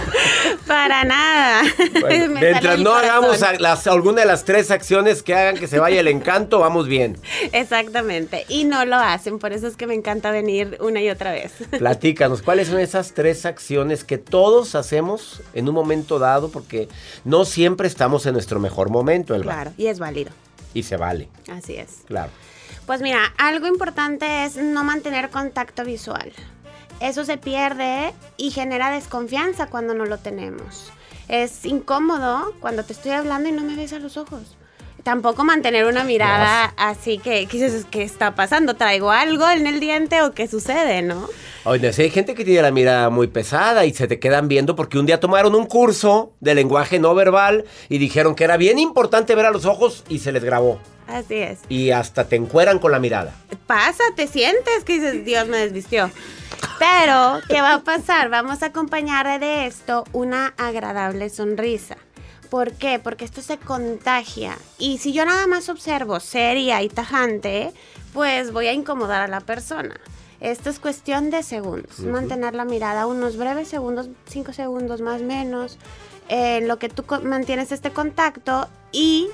Para 0.72 1.04
nada. 1.04 1.64
mientras 2.30 2.80
no 2.80 2.94
hagamos 2.94 3.44
alguna 3.88 4.22
de 4.22 4.28
las 4.28 4.46
tres 4.46 4.72
acciones 4.72 5.22
que 5.22 5.36
hagan 5.36 5.58
que 5.58 5.68
se 5.68 5.80
vaya 5.80 6.00
el 6.00 6.08
encanto, 6.08 6.60
vamos 6.60 6.88
bien. 6.88 7.18
Exactamente. 7.52 8.46
Y 8.48 8.64
no 8.64 8.86
lo 8.86 8.96
hacen, 8.96 9.38
por 9.38 9.52
eso 9.52 9.68
es 9.68 9.76
que 9.76 9.86
me 9.86 9.96
encanta 9.96 10.32
venir 10.32 10.78
una 10.80 11.02
y 11.02 11.10
otra 11.10 11.34
vez. 11.34 11.52
Platícanos, 11.78 12.42
¿cuáles 12.42 12.70
son 12.70 12.80
esas 12.80 13.14
tres 13.14 13.46
acciones 13.46 14.06
que 14.06 14.18
todos 14.18 14.76
hacemos 14.76 15.42
en 15.54 15.68
un 15.68 15.76
momento 15.76 16.20
dado? 16.20 16.50
Porque 16.50 16.88
no 17.26 17.44
siempre 17.44 17.90
estamos 17.90 18.26
en 18.26 18.32
nuestro 18.32 18.62
mejor 18.62 18.90
momento. 18.90 19.38
Claro, 19.42 19.74
y 19.76 19.88
es 19.88 20.00
válido. 20.00 20.32
Y 20.74 20.84
se 20.84 20.96
vale. 20.96 21.28
Así 21.52 21.76
es. 21.76 22.04
Claro. 22.08 22.32
Pues 22.86 23.02
mira, 23.02 23.34
algo 23.38 23.68
importante 23.68 24.46
es 24.46 24.56
no 24.56 24.86
mantener 24.86 25.30
contacto 25.32 25.84
visual 25.84 26.32
eso 27.02 27.26
se 27.26 27.38
pierde 27.38 28.14
y 28.38 28.52
genera 28.52 28.92
desconfianza 28.92 29.68
cuando 29.68 29.94
no 29.94 30.06
lo 30.06 30.20
tenemos. 30.20 30.92
Es 31.28 31.66
incómodo 31.66 32.54
cuando 32.60 32.84
te 32.84 32.94
estoy 32.94 33.12
hablando 33.12 33.50
y 33.50 33.52
no 33.52 33.64
me 33.64 33.76
ves 33.76 33.94
a 33.94 34.00
los 34.00 34.18
ojos. 34.18 34.58
Tampoco 35.04 35.44
mantener 35.44 35.86
una 35.86 36.04
mirada 36.04 36.74
así 36.78 37.18
que, 37.18 37.48
¿qué, 37.48 37.58
dices, 37.58 37.88
¿qué 37.90 38.04
está 38.04 38.36
pasando? 38.36 38.76
¿Traigo 38.76 39.10
algo 39.10 39.50
en 39.50 39.66
el 39.66 39.80
diente 39.80 40.22
o 40.22 40.34
qué 40.34 40.48
sucede, 40.48 41.02
no? 41.02 41.28
Oye, 41.64 41.92
si 41.92 42.04
hay 42.04 42.12
gente 42.12 42.36
que 42.36 42.46
tiene 42.46 42.62
la 42.62 42.72
mirada 42.72 43.10
muy 43.10 43.28
pesada 43.28 43.86
y 43.86 43.94
se 43.94 44.08
te 44.08 44.20
quedan 44.20 44.48
viendo 44.48 44.76
porque 44.76 45.00
un 45.00 45.08
día 45.08 45.20
tomaron 45.20 45.56
un 45.56 45.66
curso 45.66 46.34
de 46.40 46.54
lenguaje 46.54 47.00
no 47.00 47.16
verbal 47.16 47.66
y 47.90 47.98
dijeron 47.98 48.36
que 48.36 48.44
era 48.44 48.58
bien 48.58 48.78
importante 48.78 49.34
ver 49.34 49.46
a 49.48 49.52
los 49.52 49.66
ojos 49.66 50.04
y 50.08 50.20
se 50.20 50.32
les 50.32 50.44
grabó. 50.44 50.80
Así 51.12 51.36
es. 51.36 51.60
Y 51.70 51.92
hasta 51.92 52.26
te 52.26 52.36
encueran 52.36 52.80
con 52.80 52.92
la 52.92 53.00
mirada. 53.00 53.36
Pasa, 53.68 54.04
te 54.16 54.28
sientes 54.28 54.84
que 54.86 54.94
dices, 54.94 55.26
Dios 55.26 55.48
me 55.48 55.58
desvistió. 55.58 56.10
Pero, 56.80 57.40
¿qué 57.48 57.62
va 57.62 57.76
a 57.76 57.84
pasar? 57.84 58.30
Vamos 58.30 58.64
a 58.64 58.68
acompañar 58.68 59.40
de 59.40 59.68
esto 59.68 60.04
una 60.14 60.54
agradable 60.58 61.30
sonrisa. 61.30 61.98
¿Por 62.50 62.74
qué? 62.74 63.00
Porque 63.00 63.26
esto 63.26 63.42
se 63.42 63.58
contagia. 63.58 64.58
Y 64.78 64.98
si 64.98 65.14
yo 65.14 65.26
nada 65.26 65.48
más 65.48 65.70
observo 65.70 66.20
seria 66.20 66.82
y 66.82 66.90
tajante, 66.90 67.72
pues 68.14 68.52
voy 68.52 68.68
a 68.68 68.74
incomodar 68.74 69.22
a 69.22 69.28
la 69.28 69.42
persona. 69.42 69.96
Esto 70.42 70.70
es 70.70 70.80
cuestión 70.80 71.30
de 71.30 71.44
segundos. 71.44 72.00
Mantener 72.00 72.56
la 72.56 72.66
mirada 72.66 73.06
unos 73.06 73.38
breves 73.38 73.68
segundos, 73.68 74.10
cinco 74.26 74.54
segundos 74.54 75.00
más 75.00 75.22
o 75.22 75.24
menos, 75.24 75.78
en 76.30 76.68
lo 76.68 76.80
que 76.80 76.90
tú 76.90 77.06
mantienes 77.24 77.72
este 77.72 77.92
contacto 77.92 78.68
y 78.92 79.30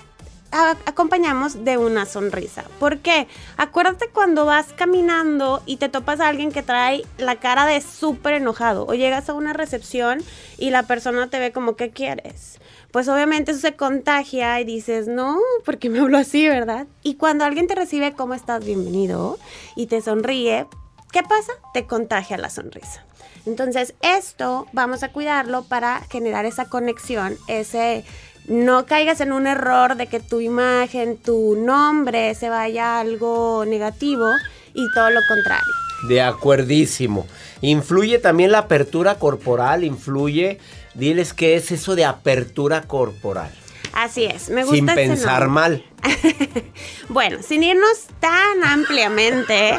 acompañamos 0.52 1.64
de 1.64 1.78
una 1.78 2.06
sonrisa. 2.06 2.64
¿Por 2.80 3.00
qué? 3.00 3.28
Acuérdate 3.58 4.10
cuando 4.10 4.46
vas 4.46 4.68
caminando 4.74 5.62
y 5.66 5.78
te 5.78 5.90
topas 5.90 6.20
a 6.20 6.28
alguien 6.28 6.52
que 6.52 6.64
trae 6.64 7.04
la 7.18 7.38
cara 7.38 7.66
de 7.66 7.82
súper 7.82 8.36
enojado 8.36 8.86
o 8.86 8.94
llegas 8.94 9.30
a 9.30 9.34
una 9.34 9.54
recepción 9.54 10.24
y 10.58 10.70
la 10.70 10.84
persona 10.84 11.30
te 11.30 11.40
ve 11.40 11.52
como, 11.52 11.76
¿qué 11.76 11.92
quieres? 11.92 12.60
Pues 12.92 13.08
obviamente 13.10 13.52
eso 13.52 13.62
se 13.62 13.76
contagia 13.76 14.60
y 14.62 14.64
dices, 14.64 15.08
no, 15.08 15.38
porque 15.66 15.90
me 15.90 16.00
hablo 16.00 16.18
así, 16.18 16.48
¿verdad? 16.48 16.88
Y 17.04 17.16
cuando 17.16 17.46
alguien 17.46 17.68
te 17.68 17.76
recibe, 17.76 18.14
¿cómo 18.14 18.34
estás? 18.34 18.64
Bienvenido 18.66 19.38
y 19.76 19.88
te 19.88 20.02
sonríe, 20.02 20.68
¿qué 21.12 21.24
pasa? 21.24 21.54
Te 21.74 21.86
contagia 21.86 22.38
la 22.38 22.50
sonrisa. 22.50 23.04
Entonces, 23.48 23.94
esto 24.02 24.68
vamos 24.74 25.04
a 25.04 25.14
cuidarlo 25.14 25.64
para 25.64 26.02
generar 26.10 26.46
esa 26.46 26.66
conexión, 26.66 27.38
ese 27.48 28.04
no 28.48 28.86
caigas 28.86 29.22
en 29.22 29.32
un 29.34 29.46
error 29.46 29.96
de 29.96 30.08
que 30.08 30.20
tu 30.20 30.40
imagen, 30.40 31.18
tu 31.18 31.56
nombre 31.56 32.34
se 32.34 32.50
vaya 32.50 32.96
a 32.96 33.00
algo 33.02 33.66
negativo 33.66 34.28
y 34.74 34.86
todo 34.94 35.10
lo 35.10 35.20
contrario. 35.28 35.74
De 36.08 36.22
acuerdísimo. 36.22 37.28
Influye 37.62 38.20
también 38.20 38.52
la 38.52 38.60
apertura 38.60 39.16
corporal, 39.16 39.84
influye. 39.84 40.60
Diles 40.94 41.34
qué 41.34 41.56
es 41.56 41.72
eso 41.72 41.96
de 41.96 42.06
apertura 42.06 42.84
corporal. 42.84 43.52
Así 43.94 44.26
es, 44.26 44.50
me 44.50 44.62
gusta. 44.62 44.76
Sin 44.76 44.86
pensar 44.86 45.48
mal. 45.48 45.84
bueno, 47.10 47.42
sin 47.42 47.64
irnos 47.64 48.08
tan 48.20 48.64
ampliamente, 48.64 49.78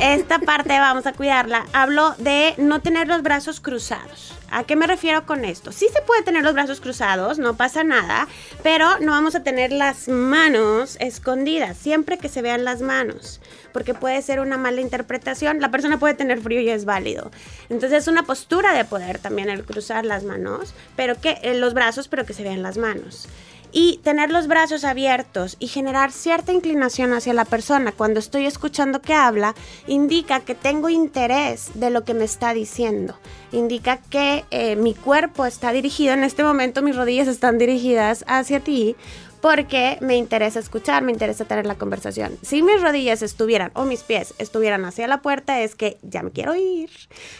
esta 0.00 0.38
parte 0.38 0.78
vamos 0.78 1.06
a 1.06 1.12
cuidarla. 1.12 1.66
Hablo 1.72 2.14
de 2.18 2.54
no 2.58 2.80
tener 2.80 3.08
los 3.08 3.22
brazos 3.22 3.60
cruzados. 3.60 4.34
¿A 4.50 4.64
qué 4.64 4.76
me 4.76 4.86
refiero 4.86 5.26
con 5.26 5.44
esto? 5.44 5.72
Sí 5.72 5.88
se 5.92 6.02
puede 6.02 6.22
tener 6.22 6.44
los 6.44 6.54
brazos 6.54 6.80
cruzados, 6.80 7.38
no 7.38 7.56
pasa 7.56 7.82
nada, 7.82 8.28
pero 8.62 8.98
no 9.00 9.10
vamos 9.10 9.34
a 9.34 9.42
tener 9.42 9.72
las 9.72 10.06
manos 10.06 10.96
escondidas, 11.00 11.76
siempre 11.76 12.18
que 12.18 12.28
se 12.28 12.42
vean 12.42 12.64
las 12.64 12.80
manos, 12.80 13.40
porque 13.72 13.94
puede 13.94 14.22
ser 14.22 14.38
una 14.38 14.56
mala 14.56 14.80
interpretación. 14.80 15.60
La 15.60 15.70
persona 15.70 15.98
puede 15.98 16.14
tener 16.14 16.40
frío 16.40 16.60
y 16.60 16.68
es 16.68 16.84
válido. 16.84 17.32
Entonces 17.68 18.02
es 18.02 18.08
una 18.08 18.22
postura 18.22 18.74
de 18.74 18.84
poder 18.84 19.18
también 19.18 19.48
el 19.50 19.64
cruzar 19.64 20.04
las 20.04 20.22
manos, 20.22 20.74
pero 20.94 21.20
que 21.20 21.38
en 21.42 21.60
los 21.60 21.74
brazos, 21.74 22.06
pero 22.06 22.24
que 22.24 22.34
se 22.34 22.44
vean 22.44 22.62
las 22.62 22.76
manos 22.76 23.28
y 23.74 23.98
tener 24.04 24.30
los 24.30 24.46
brazos 24.46 24.84
abiertos 24.84 25.56
y 25.58 25.66
generar 25.66 26.12
cierta 26.12 26.52
inclinación 26.52 27.12
hacia 27.12 27.34
la 27.34 27.44
persona 27.44 27.90
cuando 27.90 28.20
estoy 28.20 28.46
escuchando 28.46 29.02
que 29.02 29.14
habla, 29.14 29.56
indica 29.88 30.40
que 30.40 30.54
tengo 30.54 30.88
interés 30.88 31.72
de 31.74 31.90
lo 31.90 32.04
que 32.04 32.14
me 32.14 32.24
está 32.24 32.54
diciendo. 32.54 33.18
Indica 33.50 33.98
que 33.98 34.44
eh, 34.52 34.76
mi 34.76 34.94
cuerpo 34.94 35.44
está 35.44 35.72
dirigido, 35.72 36.14
en 36.14 36.22
este 36.22 36.44
momento 36.44 36.82
mis 36.82 36.94
rodillas 36.94 37.26
están 37.26 37.58
dirigidas 37.58 38.24
hacia 38.28 38.60
ti 38.60 38.94
porque 39.40 39.98
me 40.00 40.16
interesa 40.16 40.60
escuchar, 40.60 41.02
me 41.02 41.12
interesa 41.12 41.44
tener 41.44 41.66
la 41.66 41.74
conversación. 41.74 42.38
Si 42.42 42.62
mis 42.62 42.80
rodillas 42.80 43.22
estuvieran 43.22 43.72
o 43.74 43.84
mis 43.84 44.04
pies 44.04 44.34
estuvieran 44.38 44.84
hacia 44.84 45.08
la 45.08 45.20
puerta 45.20 45.60
es 45.60 45.74
que 45.74 45.98
ya 46.02 46.22
me 46.22 46.30
quiero 46.30 46.54
ir. 46.54 46.90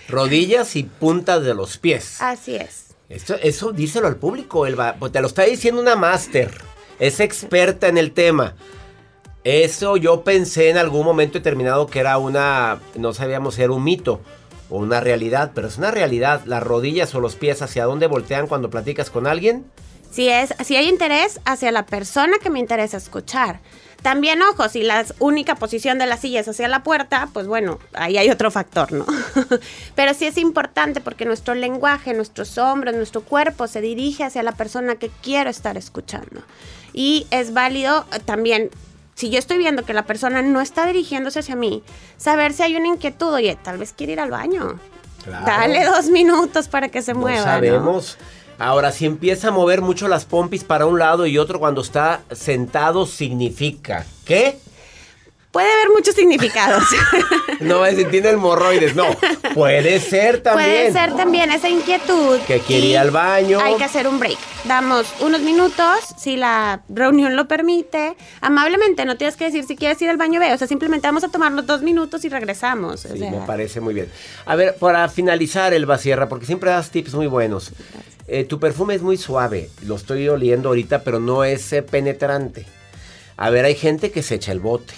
Rodillas 0.09 0.75
y 0.75 0.83
puntas 0.83 1.45
de 1.45 1.55
los 1.55 1.79
pies. 1.79 2.21
Así 2.21 2.57
es. 2.57 2.94
Eso, 3.15 3.37
eso 3.43 3.73
díselo 3.73 4.09
al 4.09 4.17
público, 4.17 4.67
Elba. 4.67 4.97
Pues 4.99 5.13
te 5.13 5.21
lo 5.21 5.29
está 5.29 5.45
diciendo 5.45 5.81
una 5.81 5.95
máster. 5.95 6.51
Es 6.99 7.21
experta 7.21 7.87
en 7.89 7.97
el 7.97 8.13
tema. 8.13 8.55
Eso 9.45 9.97
yo 9.97 10.25
pensé 10.25 10.71
en 10.71 10.79
algún 10.79 11.05
momento 11.05 11.39
determinado 11.39 11.87
que 11.87 12.01
era 12.01 12.19
una, 12.19 12.81
no 12.97 13.13
sabíamos 13.13 13.55
si 13.55 13.63
era 13.63 13.73
un 13.73 13.85
mito 13.85 14.21
o 14.71 14.79
una 14.79 15.01
realidad, 15.01 15.53
pero 15.55 15.69
es 15.69 15.79
una 15.79 15.91
realidad. 15.91 16.43
Las 16.47 16.63
rodillas 16.63 17.15
o 17.15 17.21
los 17.21 17.37
pies 17.37 17.63
hacia 17.63 17.85
dónde 17.85 18.07
voltean 18.07 18.47
cuando 18.47 18.71
platicas 18.71 19.11
con 19.11 19.27
alguien. 19.27 19.65
Si, 20.11 20.29
es, 20.29 20.55
si 20.65 20.77
hay 20.77 20.89
interés 20.89 21.41
hacia 21.45 21.71
la 21.73 21.87
persona 21.87 22.39
que 22.43 22.51
me 22.51 22.59
interesa 22.59 22.97
escuchar. 22.97 23.61
También, 24.05 24.43
ojo, 24.43 24.69
si 24.69 24.83
la 24.83 25.03
única 25.19 25.55
posición 25.55 25.99
de 25.99 26.05
la 26.05 26.19
silla 26.19 26.41
es 26.41 26.47
hacia 26.47 26.69
la 26.69 26.83
puerta, 26.83 27.31
pues 27.33 27.47
bueno, 27.47 27.79
ahí 27.95 28.19
hay 28.19 28.29
otro 28.29 28.51
factor, 28.51 28.93
¿no? 28.93 29.07
Pero 29.95 30.13
sí 30.13 30.27
es 30.27 30.37
importante 30.37 31.01
porque 31.01 31.25
nuestro 31.25 31.55
lenguaje, 31.55 32.13
nuestros 32.13 32.59
hombros, 32.59 32.95
nuestro 32.95 33.23
cuerpo 33.23 33.67
se 33.67 33.81
dirige 33.81 34.23
hacia 34.23 34.43
la 34.43 34.53
persona 34.53 34.97
que 34.97 35.11
quiero 35.23 35.49
estar 35.49 35.79
escuchando. 35.79 36.43
Y 36.93 37.27
es 37.31 37.55
válido 37.55 38.05
eh, 38.13 38.19
también 38.23 38.69
si 39.15 39.31
yo 39.31 39.39
estoy 39.39 39.57
viendo 39.57 39.87
que 39.87 39.95
la 39.95 40.05
persona 40.05 40.43
no 40.43 40.61
está 40.61 40.85
dirigiéndose 40.85 41.39
hacia 41.39 41.57
mí, 41.57 41.83
saber 42.19 42.53
si 42.53 42.63
hay 42.63 42.77
una 42.77 42.89
inquietud, 42.89 43.33
oye, 43.33 43.57
tal 43.65 43.79
vez 43.79 43.95
quiere 43.95 44.13
ir 44.13 44.21
al 44.21 44.31
baño. 44.31 44.79
Dale 45.27 45.83
dos 45.87 46.11
minutos 46.11 46.69
para 46.69 46.91
que 46.91 47.01
se 47.01 47.15
mueva. 47.15 47.43
Sabemos. 47.43 48.19
Ahora, 48.59 48.93
si 48.93 49.07
empieza 49.07 49.49
a 49.49 49.53
mover 49.53 49.81
mucho 49.81 50.09
las 50.09 50.25
pompis 50.25 50.65
para 50.65 50.87
un 50.87 50.99
lado 50.99 51.27
y 51.27 51.39
otro 51.39 51.59
cuando 51.59 51.81
está 51.81 52.23
sentado, 52.31 53.07
significa 53.07 54.07
¿qué? 54.25 54.59
Puede 55.55 55.73
haber 55.73 55.91
muchos 55.91 56.17
significados. 56.17 56.83
no, 57.61 57.87
es 57.87 57.97
si 57.97 58.05
tiene 58.07 58.31
hemorroides, 58.31 58.97
no. 58.97 59.05
Puede 59.55 60.01
ser 60.01 60.43
también. 60.43 60.69
Puede 60.69 60.93
ser 60.93 61.15
también 61.15 61.53
esa 61.53 61.69
inquietud. 61.69 62.41
Que 62.41 62.59
quiere 62.59 62.89
ir 62.89 62.99
al 62.99 63.13
baño. 63.13 63.61
Hay 63.63 63.77
que 63.77 63.85
hacer 63.85 64.09
un 64.09 64.19
break. 64.19 64.37
Damos 64.65 65.07
unos 65.21 65.43
minutos, 65.43 66.01
si 66.19 66.37
la 66.37 66.83
reunión 66.89 67.37
lo 67.37 67.47
permite. 67.47 68.17
Amablemente, 68.41 69.05
no 69.05 69.17
tienes 69.17 69.37
que 69.37 69.45
decir 69.45 69.63
si 69.63 69.77
quieres 69.77 70.03
ir 70.03 70.11
al 70.11 70.17
baño, 70.17 70.41
ve. 70.41 70.53
O 70.53 70.59
sea, 70.59 70.67
simplemente 70.67 71.07
vamos 71.07 71.23
a 71.23 71.29
tomar 71.29 71.53
los 71.53 71.65
dos 71.65 71.83
minutos 71.83 72.25
y 72.25 72.31
regresamos. 72.31 73.03
Sí, 73.03 73.21
me 73.21 73.47
parece 73.47 73.81
muy 73.81 73.95
bien. 73.95 74.09
A 74.47 74.57
ver, 74.57 74.75
para 74.75 75.09
finalizar, 75.09 75.73
el 75.73 75.87
Sierra, 76.01 76.29
porque 76.29 76.47
siempre 76.47 76.71
das 76.71 76.91
tips 76.91 77.15
muy 77.15 77.29
buenos. 77.29 77.71
Eh, 78.27 78.43
tu 78.43 78.59
perfume 78.59 78.97
es 78.97 79.03
muy 79.03 79.19
suave, 79.19 79.71
lo 79.87 79.95
estoy 79.95 80.29
oliendo 80.29 80.71
ahorita, 80.71 81.05
pero 81.05 81.21
no 81.21 81.45
es 81.45 81.73
eh, 81.73 81.83
penetrante. 81.83 82.67
A 83.37 83.51
ver, 83.51 83.65
hay 83.67 83.77
gente 83.77 84.11
que 84.11 84.25
se 84.25 84.35
echa 84.35 84.51
el 84.51 84.59
bote. 84.59 84.95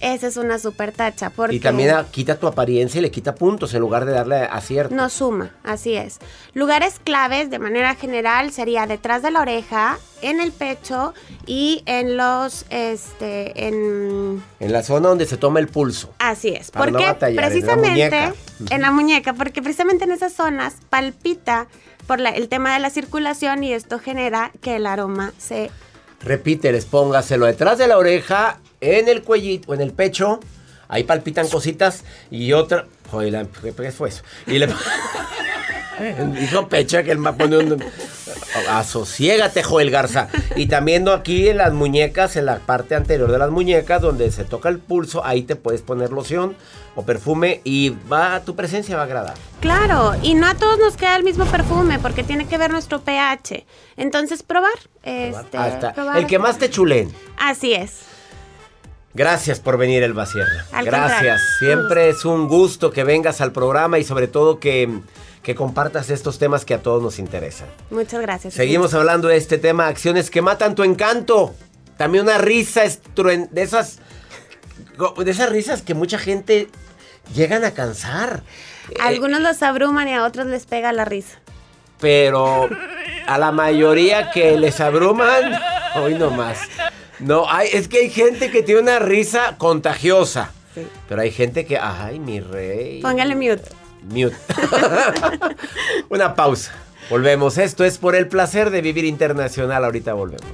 Esa 0.00 0.26
es 0.26 0.36
una 0.36 0.58
super 0.58 0.92
tacha. 0.92 1.30
Porque 1.30 1.56
y 1.56 1.60
también 1.60 1.94
quita 2.10 2.38
tu 2.38 2.46
apariencia 2.46 2.98
y 2.98 3.02
le 3.02 3.10
quita 3.10 3.34
puntos 3.34 3.74
en 3.74 3.80
lugar 3.80 4.04
de 4.04 4.12
darle 4.12 4.36
acierto. 4.36 4.94
No 4.94 5.08
suma, 5.08 5.50
así 5.62 5.94
es. 5.94 6.18
Lugares 6.52 7.00
claves 7.02 7.50
de 7.50 7.58
manera 7.58 7.94
general 7.94 8.52
sería 8.52 8.86
detrás 8.86 9.22
de 9.22 9.30
la 9.30 9.40
oreja, 9.40 9.98
en 10.22 10.40
el 10.40 10.52
pecho 10.52 11.12
y 11.46 11.82
en 11.86 12.16
los, 12.16 12.64
este, 12.70 13.68
en... 13.68 14.42
En 14.60 14.72
la 14.72 14.82
zona 14.82 15.08
donde 15.08 15.26
se 15.26 15.36
toma 15.36 15.60
el 15.60 15.68
pulso. 15.68 16.14
Así 16.18 16.48
es, 16.48 16.70
porque 16.70 17.14
precisamente 17.34 18.32
en 18.70 18.80
la 18.80 18.90
muñeca, 18.90 19.34
porque 19.34 19.60
precisamente 19.60 20.04
en 20.04 20.12
esas 20.12 20.32
zonas 20.32 20.76
palpita 20.88 21.66
por 22.06 22.20
el 22.20 22.48
tema 22.48 22.74
de 22.74 22.80
la 22.80 22.90
circulación 22.90 23.64
y 23.64 23.72
esto 23.72 23.98
genera 23.98 24.50
que 24.60 24.76
el 24.76 24.86
aroma 24.86 25.32
se... 25.38 25.70
Repíteles, 26.20 26.86
póngaselo 26.86 27.44
detrás 27.46 27.76
de 27.76 27.86
la 27.86 27.98
oreja, 27.98 28.58
en 28.84 29.08
el 29.08 29.22
cuellito, 29.22 29.74
en 29.74 29.80
el 29.80 29.92
pecho, 29.92 30.40
ahí 30.88 31.04
palpitan 31.04 31.48
cositas 31.48 32.04
y 32.30 32.52
otra... 32.52 32.86
Joder, 33.10 33.46
¿qué 33.62 33.92
fue 33.92 34.08
eso? 34.08 34.22
Y 34.46 34.58
le... 34.58 34.68
Dijo 36.40 36.68
Pecha 36.68 37.02
que 37.02 37.12
el 37.12 37.18
más 37.18 37.36
pone 37.36 37.58
un... 37.58 37.84
Asociégate, 38.68 39.62
Joel 39.62 39.90
Garza. 39.90 40.28
Y 40.56 40.66
también 40.66 41.08
aquí 41.08 41.48
en 41.48 41.58
las 41.58 41.72
muñecas, 41.72 42.36
en 42.36 42.46
la 42.46 42.58
parte 42.58 42.94
anterior 42.94 43.30
de 43.30 43.38
las 43.38 43.50
muñecas, 43.50 44.00
donde 44.00 44.30
se 44.30 44.44
toca 44.44 44.68
el 44.68 44.78
pulso, 44.78 45.24
ahí 45.24 45.42
te 45.42 45.56
puedes 45.56 45.82
poner 45.82 46.10
loción 46.10 46.56
o 46.94 47.02
perfume 47.04 47.60
y 47.64 47.90
va 47.90 48.40
tu 48.40 48.54
presencia 48.54 48.96
va 48.96 49.02
a 49.02 49.04
agradar. 49.06 49.34
Claro, 49.60 50.14
y 50.22 50.34
no 50.34 50.46
a 50.46 50.54
todos 50.54 50.78
nos 50.78 50.96
queda 50.96 51.16
el 51.16 51.24
mismo 51.24 51.44
perfume 51.46 51.98
porque 51.98 52.22
tiene 52.22 52.46
que 52.46 52.58
ver 52.58 52.70
nuestro 52.70 53.00
pH. 53.00 53.66
Entonces, 53.96 54.42
probar. 54.42 54.78
Este, 55.02 55.58
El 56.16 56.26
que 56.26 56.38
más 56.38 56.58
te 56.58 56.70
chulen. 56.70 57.12
Así 57.36 57.74
es. 57.74 58.13
Gracias 59.14 59.60
por 59.60 59.78
venir, 59.78 60.02
Elba 60.02 60.26
Sierra. 60.26 60.66
Gracias. 60.84 61.40
Siempre 61.58 62.08
es 62.08 62.24
un 62.24 62.48
gusto 62.48 62.90
que 62.90 63.04
vengas 63.04 63.40
al 63.40 63.52
programa 63.52 63.98
y 63.98 64.04
sobre 64.04 64.26
todo 64.28 64.58
que 64.58 64.88
que 65.44 65.54
compartas 65.54 66.08
estos 66.10 66.38
temas 66.38 66.64
que 66.64 66.74
a 66.74 66.82
todos 66.82 67.02
nos 67.02 67.18
interesan. 67.18 67.68
Muchas 67.90 68.20
gracias. 68.22 68.54
Seguimos 68.54 68.94
hablando 68.94 69.28
de 69.28 69.36
este 69.36 69.58
tema, 69.58 69.86
acciones 69.86 70.30
que 70.30 70.40
matan 70.40 70.74
tu 70.74 70.82
encanto. 70.82 71.54
También 71.98 72.24
una 72.24 72.38
risa 72.38 72.82
de 72.82 73.62
esas 73.62 73.98
de 75.18 75.30
esas 75.30 75.50
risas 75.50 75.82
que 75.82 75.92
mucha 75.94 76.18
gente 76.18 76.68
llegan 77.34 77.64
a 77.64 77.72
cansar. 77.72 78.42
algunos 78.98 79.40
los 79.40 79.62
abruman 79.62 80.08
y 80.08 80.14
a 80.14 80.24
otros 80.24 80.46
les 80.46 80.64
pega 80.66 80.92
la 80.92 81.04
risa. 81.04 81.38
Pero 82.00 82.68
a 83.26 83.38
la 83.38 83.52
mayoría 83.52 84.30
que 84.30 84.56
les 84.56 84.80
abruman, 84.80 85.52
hoy 85.96 86.14
no 86.14 86.30
más. 86.30 86.58
No, 87.24 87.50
hay, 87.50 87.70
es 87.72 87.88
que 87.88 88.00
hay 88.00 88.10
gente 88.10 88.50
que 88.50 88.62
tiene 88.62 88.82
una 88.82 88.98
risa 88.98 89.56
contagiosa. 89.56 90.52
Pero 91.08 91.22
hay 91.22 91.30
gente 91.30 91.64
que, 91.64 91.78
ay, 91.78 92.18
mi 92.18 92.40
rey. 92.40 93.00
Póngale 93.00 93.34
mute. 93.34 93.70
Mute. 94.02 94.36
Una 96.10 96.34
pausa. 96.34 96.72
Volvemos. 97.08 97.56
Esto 97.56 97.84
es 97.84 97.96
por 97.96 98.14
el 98.14 98.28
placer 98.28 98.68
de 98.70 98.82
vivir 98.82 99.06
internacional. 99.06 99.84
Ahorita 99.84 100.12
volvemos. 100.12 100.50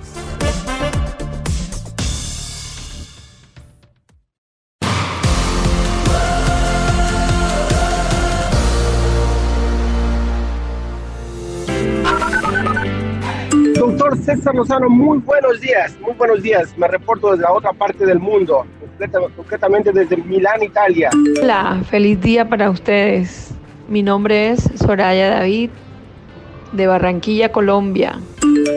César 14.37 14.55
Lozano, 14.55 14.89
muy 14.89 15.19
buenos 15.19 15.61
días, 15.61 15.97
muy 16.01 16.13
buenos 16.15 16.41
días. 16.41 16.73
Me 16.79 16.87
reporto 16.87 17.33
desde 17.33 17.43
la 17.43 17.53
otra 17.53 17.73
parte 17.73 18.07
del 18.07 18.21
mundo 18.21 18.65
concretamente 19.35 19.91
desde 19.91 20.17
Milán, 20.19 20.63
Italia. 20.63 21.11
Hola, 21.43 21.83
feliz 21.91 22.21
día 22.21 22.49
para 22.49 22.71
ustedes. 22.71 23.53
Mi 23.89 24.05
nombre 24.05 24.51
es 24.51 24.71
Soraya 24.77 25.31
David, 25.31 25.71
de 26.71 26.87
Barranquilla, 26.87 27.51
Colombia. 27.51 28.21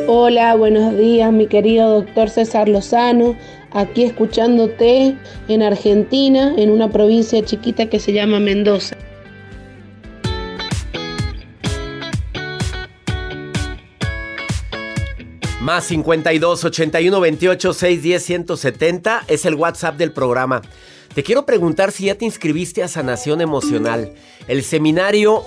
Hola, 0.08 0.56
buenos 0.56 0.98
días, 0.98 1.32
mi 1.32 1.46
querido 1.46 2.02
doctor 2.02 2.32
César 2.32 2.68
Lozano, 2.68 3.36
aquí 3.74 4.06
escuchándote 4.06 5.16
en 5.50 5.62
Argentina, 5.62 6.52
en 6.58 6.72
una 6.72 6.89
provincia 6.89 7.46
chiquita 7.46 7.92
que 7.92 8.00
se 8.00 8.12
llama 8.12 8.39
Mendoza. 8.39 8.96
Más 15.63 15.86
52 15.86 16.65
81 16.65 17.21
28 17.21 17.73
610 17.73 18.26
170 18.26 19.23
es 19.30 19.45
el 19.45 19.56
WhatsApp 19.56 19.95
del 19.95 20.12
programa. 20.12 20.62
Te 21.15 21.23
quiero 21.23 21.45
preguntar 21.45 21.93
si 21.93 22.08
ya 22.08 22.15
te 22.15 22.26
inscribiste 22.26 22.84
a 22.84 22.89
Sanación 22.89 23.39
Emocional, 23.39 24.13
el 24.49 24.62
seminario 24.65 25.41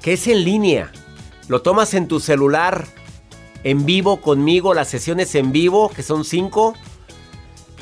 que 0.00 0.12
es 0.12 0.28
en 0.28 0.44
línea. 0.44 0.92
Lo 1.48 1.60
tomas 1.60 1.92
en 1.94 2.06
tu 2.06 2.20
celular 2.20 2.86
en 3.64 3.84
vivo 3.84 4.20
conmigo, 4.20 4.74
las 4.74 4.86
sesiones 4.86 5.34
en 5.34 5.50
vivo, 5.50 5.88
que 5.88 6.04
son 6.04 6.24
cinco. 6.24 6.76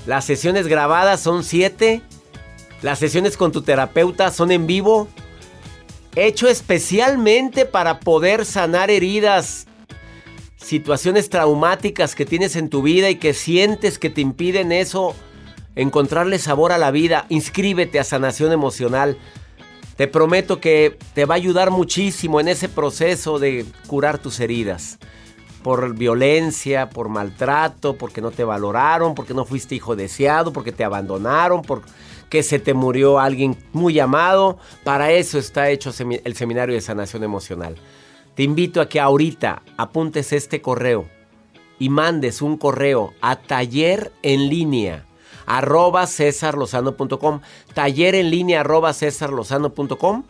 Las 0.07 0.25
sesiones 0.25 0.67
grabadas 0.67 1.21
son 1.21 1.45
siete. 1.45 2.01
Las 2.81 3.01
sesiones 3.01 3.37
con 3.37 3.53
tu 3.53 3.61
terapeuta 3.61 4.31
son 4.31 4.51
en 4.51 4.67
vivo. 4.67 5.09
Hecho 6.17 6.49
especialmente 6.49 7.67
para 7.67 8.01
poder 8.01 8.47
sanar 8.47 8.91
heridas, 8.91 9.68
situaciones 10.59 11.31
traumáticas 11.31 12.15
que 12.15 12.27
tienes 12.27 12.57
en 12.57 12.69
tu 12.69 12.83
vida 12.83 13.09
y 13.09 13.17
que 13.17 13.33
sientes 13.33 13.99
que 13.99 14.11
te 14.11 14.21
impiden 14.21 14.73
eso, 14.73 15.15
encontrarle 15.77 16.39
sabor 16.39 16.73
a 16.73 16.79
la 16.79 16.91
vida. 16.91 17.25
Inscríbete 17.29 17.99
a 17.99 18.05
Sanación 18.05 18.53
Emocional. 18.53 19.17
Te 19.97 20.07
prometo 20.07 20.61
que 20.61 20.99
te 21.15 21.25
va 21.25 21.35
a 21.35 21.37
ayudar 21.37 21.71
muchísimo 21.71 22.41
en 22.41 22.49
ese 22.49 22.69
proceso 22.69 23.39
de 23.39 23.65
curar 23.87 24.19
tus 24.19 24.39
heridas 24.41 24.99
por 25.63 25.95
violencia, 25.95 26.89
por 26.89 27.09
maltrato, 27.09 27.97
porque 27.97 28.21
no 28.21 28.31
te 28.31 28.45
valoraron, 28.45 29.15
porque 29.15 29.35
no 29.35 29.45
fuiste 29.45 29.75
hijo 29.75 29.97
deseado, 29.97 30.53
porque 30.53 30.73
te 30.73 30.85
abandonaron, 30.85 31.63
porque 31.63 32.43
se 32.43 32.59
te 32.59 32.75
murió 32.75 33.19
alguien 33.19 33.57
muy 33.73 33.99
amado. 33.99 34.59
Para 34.85 35.11
eso 35.11 35.39
está 35.39 35.69
hecho 35.71 35.93
el 36.25 36.37
seminario 36.37 36.75
de 36.75 36.81
sanación 36.81 37.25
emocional. 37.25 37.77
Te 38.39 38.45
invito 38.45 38.81
a 38.81 38.89
que 38.89 39.01
ahorita 39.01 39.65
apuntes 39.77 40.33
este 40.33 40.63
correo 40.63 41.09
y 41.81 41.89
mandes 41.89 42.41
un 42.41 42.57
correo 42.57 43.13
a 43.21 43.35
taller 43.35 44.13
en 44.23 44.49
línea 44.49 45.07
arroba 45.45 46.07
cesarlozano.com 46.07 47.41
taller 47.75 48.15
en 48.15 48.31
línea 48.31 48.61
arroba 48.61 48.95
cesarlozano.com 48.95 50.23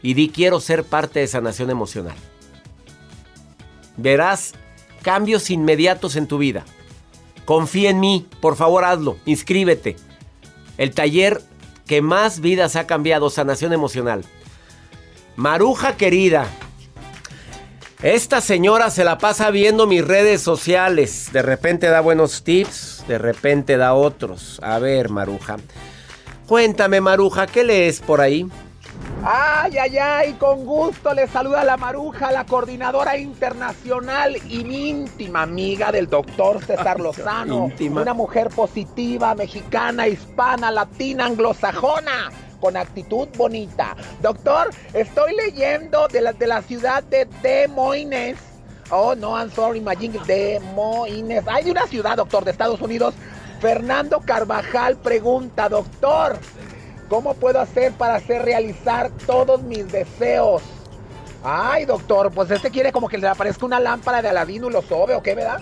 y 0.00 0.14
di 0.14 0.28
quiero 0.28 0.60
ser 0.60 0.84
parte 0.84 1.18
de 1.18 1.26
sanación 1.26 1.70
emocional. 1.70 2.14
Verás 3.96 4.52
cambios 5.02 5.50
inmediatos 5.50 6.14
en 6.14 6.28
tu 6.28 6.38
vida. 6.38 6.64
Confía 7.46 7.90
en 7.90 7.98
mí, 7.98 8.28
por 8.40 8.54
favor 8.54 8.84
hazlo, 8.84 9.16
inscríbete. 9.24 9.96
El 10.78 10.94
taller 10.94 11.42
que 11.84 12.00
más 12.00 12.38
vidas 12.38 12.76
ha 12.76 12.86
cambiado, 12.86 13.28
sanación 13.28 13.72
emocional. 13.72 14.24
Maruja 15.34 15.96
querida, 15.96 16.48
esta 18.02 18.42
señora 18.42 18.90
se 18.90 19.04
la 19.04 19.16
pasa 19.16 19.50
viendo 19.50 19.86
mis 19.86 20.06
redes 20.06 20.42
sociales. 20.42 21.30
De 21.32 21.40
repente 21.40 21.88
da 21.88 22.00
buenos 22.00 22.42
tips, 22.42 23.04
de 23.08 23.16
repente 23.16 23.78
da 23.78 23.94
otros. 23.94 24.60
A 24.62 24.78
ver, 24.78 25.08
Maruja. 25.08 25.56
Cuéntame, 26.46 27.00
Maruja, 27.00 27.46
¿qué 27.46 27.64
lees 27.64 28.00
por 28.00 28.20
ahí? 28.20 28.46
Ay, 29.24 29.76
ay, 29.78 29.98
ay, 29.98 30.32
con 30.34 30.64
gusto 30.64 31.12
le 31.12 31.26
saluda 31.26 31.64
la 31.64 31.76
Maruja, 31.76 32.30
la 32.30 32.44
coordinadora 32.44 33.16
internacional 33.16 34.36
y 34.48 34.62
mi 34.62 34.90
íntima 34.90 35.42
amiga 35.42 35.90
del 35.90 36.06
doctor 36.06 36.62
César 36.62 37.00
Lozano. 37.00 37.70
Una 37.80 38.14
mujer 38.14 38.50
positiva, 38.50 39.34
mexicana, 39.34 40.06
hispana, 40.06 40.70
latina, 40.70 41.24
anglosajona 41.24 42.30
con 42.56 42.76
actitud 42.76 43.28
bonita. 43.36 43.96
Doctor, 44.22 44.70
estoy 44.92 45.34
leyendo 45.36 46.08
de 46.08 46.20
la, 46.20 46.32
de 46.32 46.46
la 46.46 46.62
ciudad 46.62 47.02
de 47.04 47.26
Des 47.42 47.68
Moines. 47.68 48.38
Oh, 48.90 49.14
no, 49.14 49.36
I'm 49.36 49.50
sorry, 49.50 49.78
imagine 49.78 50.18
Des 50.26 50.62
Moines. 50.74 51.44
Hay 51.48 51.70
una 51.70 51.86
ciudad, 51.86 52.16
doctor, 52.16 52.44
de 52.44 52.50
Estados 52.52 52.80
Unidos. 52.80 53.14
Fernando 53.60 54.20
Carvajal 54.20 54.96
pregunta, 54.98 55.68
doctor, 55.68 56.38
¿Cómo 57.08 57.34
puedo 57.34 57.60
hacer 57.60 57.92
para 57.92 58.16
hacer 58.16 58.42
realizar 58.42 59.10
todos 59.26 59.62
mis 59.62 59.90
deseos? 59.90 60.62
Ay, 61.44 61.84
doctor, 61.84 62.32
pues 62.32 62.50
este 62.50 62.70
quiere 62.70 62.90
como 62.90 63.08
que 63.08 63.16
le 63.16 63.28
aparezca 63.28 63.64
una 63.64 63.78
lámpara 63.78 64.20
de 64.20 64.28
Aladino 64.28 64.68
y 64.68 64.72
lo 64.72 64.82
sobe, 64.82 65.14
¿o 65.14 65.22
qué, 65.22 65.36
verdad? 65.36 65.60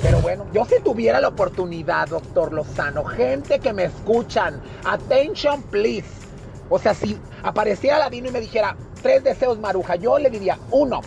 Pero 0.00 0.20
bueno, 0.20 0.46
yo 0.54 0.64
si 0.64 0.80
tuviera 0.80 1.20
la 1.20 1.28
oportunidad, 1.28 2.08
doctor 2.08 2.52
Lozano, 2.52 3.04
gente 3.04 3.58
que 3.58 3.74
me 3.74 3.84
escuchan, 3.84 4.62
attention 4.84 5.62
please. 5.64 6.25
O 6.68 6.78
sea, 6.78 6.94
si 6.94 7.18
apareciera 7.42 7.96
Aladino 7.96 8.28
y 8.28 8.32
me 8.32 8.40
dijera 8.40 8.76
tres 9.02 9.22
deseos 9.22 9.58
maruja, 9.58 9.96
yo 9.96 10.18
le 10.18 10.30
diría, 10.30 10.58
uno, 10.70 11.00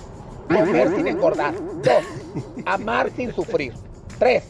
comer 0.48 0.95
sin 0.95 1.08
engordar. 1.08 1.54
Dos, 1.84 2.04
amar 2.65 3.12
sin 3.15 3.34
sufrir. 3.34 3.74
Tres, 4.17 4.43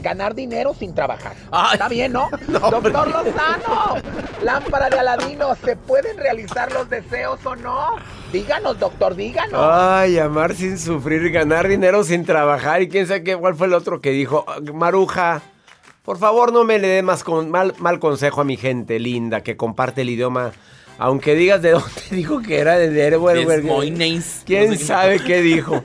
ganar 0.00 0.34
dinero 0.34 0.74
sin 0.74 0.94
trabajar. 0.94 1.34
Está 1.72 1.88
bien, 1.88 2.12
¿no? 2.12 2.28
Doctor 2.48 3.08
Lozano, 3.08 3.96
lámpara 4.42 4.90
de 4.90 4.98
Aladino, 4.98 5.54
¿se 5.56 5.76
pueden 5.76 6.16
realizar 6.16 6.72
los 6.72 6.88
deseos 6.90 7.44
o 7.44 7.56
no? 7.56 7.96
Díganos, 8.32 8.78
doctor, 8.78 9.14
díganos. 9.14 9.60
Ay, 9.62 10.18
amar 10.18 10.54
sin 10.54 10.78
sufrir, 10.78 11.30
ganar 11.30 11.68
dinero 11.68 12.02
sin 12.02 12.24
trabajar. 12.24 12.80
Y 12.80 12.88
quién 12.88 13.06
sabe 13.06 13.22
qué, 13.24 13.36
cuál 13.36 13.54
fue 13.54 13.66
el 13.66 13.74
otro 13.74 14.00
que 14.00 14.10
dijo. 14.10 14.46
Maruja, 14.72 15.42
por 16.02 16.18
favor 16.18 16.52
no 16.52 16.64
me 16.64 16.78
le 16.78 16.88
dé 16.88 17.02
más 17.02 17.24
mal, 17.28 17.74
mal 17.78 18.00
consejo 18.00 18.40
a 18.40 18.44
mi 18.44 18.56
gente 18.56 18.98
linda 18.98 19.42
que 19.42 19.56
comparte 19.56 20.02
el 20.02 20.10
idioma. 20.10 20.52
Aunque 20.98 21.34
digas 21.34 21.62
de 21.62 21.70
dónde 21.72 22.02
dijo 22.10 22.42
que 22.42 22.58
era 22.58 22.76
de, 22.76 22.90
de, 22.90 24.22
¿Quién 24.44 24.78
sabe 24.78 25.20
qué 25.20 25.40
dijo? 25.40 25.82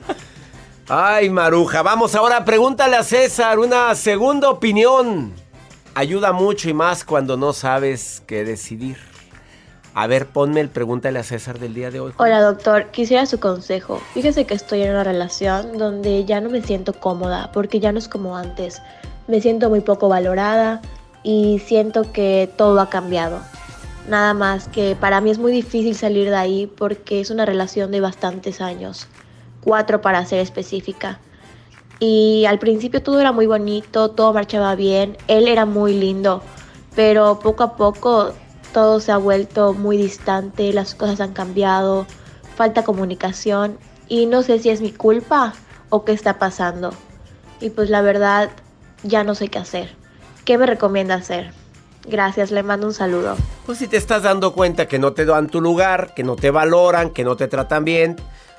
Ay, 0.88 1.28
Maruja, 1.30 1.82
vamos 1.82 2.14
ahora, 2.14 2.44
pregúntale 2.44 2.96
a 2.96 3.02
César 3.02 3.58
una 3.58 3.94
segunda 3.94 4.50
opinión. 4.50 5.32
Ayuda 5.94 6.32
mucho 6.32 6.68
y 6.68 6.74
más 6.74 7.04
cuando 7.04 7.36
no 7.36 7.52
sabes 7.52 8.22
qué 8.26 8.44
decidir. 8.44 8.96
A 9.94 10.06
ver, 10.06 10.26
ponme 10.26 10.60
el 10.60 10.68
pregúntale 10.68 11.18
a 11.18 11.24
César 11.24 11.58
del 11.58 11.74
día 11.74 11.90
de 11.90 12.00
hoy. 12.00 12.12
Hola, 12.18 12.40
doctor. 12.40 12.86
Quisiera 12.92 13.26
su 13.26 13.40
consejo. 13.40 14.00
Fíjese 14.14 14.46
que 14.46 14.54
estoy 14.54 14.82
en 14.82 14.90
una 14.90 15.02
relación 15.02 15.76
donde 15.76 16.24
ya 16.24 16.40
no 16.40 16.50
me 16.50 16.62
siento 16.62 16.92
cómoda 16.92 17.50
porque 17.52 17.80
ya 17.80 17.90
no 17.90 17.98
es 17.98 18.08
como 18.08 18.36
antes. 18.36 18.80
Me 19.28 19.40
siento 19.40 19.70
muy 19.70 19.80
poco 19.80 20.08
valorada 20.08 20.82
y 21.22 21.60
siento 21.60 22.10
que 22.12 22.50
todo 22.56 22.80
ha 22.80 22.90
cambiado. 22.90 23.40
Nada 24.08 24.34
más 24.34 24.66
que 24.68 24.96
para 24.96 25.20
mí 25.20 25.30
es 25.30 25.38
muy 25.38 25.52
difícil 25.52 25.94
salir 25.94 26.30
de 26.30 26.36
ahí 26.36 26.66
porque 26.66 27.20
es 27.20 27.30
una 27.30 27.44
relación 27.44 27.92
de 27.92 28.00
bastantes 28.00 28.60
años 28.60 29.06
cuatro 29.60 30.00
para 30.00 30.24
ser 30.24 30.40
específica. 30.40 31.20
Y 32.00 32.46
al 32.46 32.58
principio 32.58 33.02
todo 33.02 33.20
era 33.20 33.32
muy 33.32 33.46
bonito, 33.46 34.10
todo 34.10 34.32
marchaba 34.32 34.74
bien, 34.74 35.16
él 35.26 35.48
era 35.48 35.66
muy 35.66 35.92
lindo, 35.92 36.42
pero 36.94 37.38
poco 37.40 37.64
a 37.64 37.76
poco 37.76 38.32
todo 38.72 39.00
se 39.00 39.12
ha 39.12 39.18
vuelto 39.18 39.74
muy 39.74 39.96
distante, 39.96 40.72
las 40.72 40.94
cosas 40.94 41.20
han 41.20 41.32
cambiado, 41.32 42.06
falta 42.56 42.84
comunicación 42.84 43.78
y 44.08 44.26
no 44.26 44.42
sé 44.42 44.58
si 44.58 44.70
es 44.70 44.80
mi 44.80 44.92
culpa 44.92 45.54
o 45.90 46.04
qué 46.04 46.12
está 46.12 46.38
pasando. 46.38 46.90
Y 47.60 47.70
pues 47.70 47.90
la 47.90 48.00
verdad 48.00 48.50
ya 49.02 49.24
no 49.24 49.34
sé 49.34 49.48
qué 49.48 49.58
hacer. 49.58 49.94
¿Qué 50.44 50.58
me 50.58 50.66
recomienda 50.66 51.14
hacer? 51.14 51.52
Gracias, 52.06 52.50
le 52.50 52.62
mando 52.62 52.86
un 52.86 52.94
saludo. 52.94 53.36
Pues 53.66 53.78
si 53.78 53.86
te 53.86 53.96
estás 53.96 54.22
dando 54.22 54.52
cuenta 54.54 54.88
que 54.88 54.98
no 54.98 55.12
te 55.12 55.24
dan 55.24 55.48
tu 55.48 55.60
lugar, 55.60 56.14
que 56.14 56.24
no 56.24 56.36
te 56.36 56.50
valoran, 56.50 57.10
que 57.10 57.24
no 57.24 57.36
te 57.36 57.48
tratan 57.48 57.84
bien, 57.84 58.16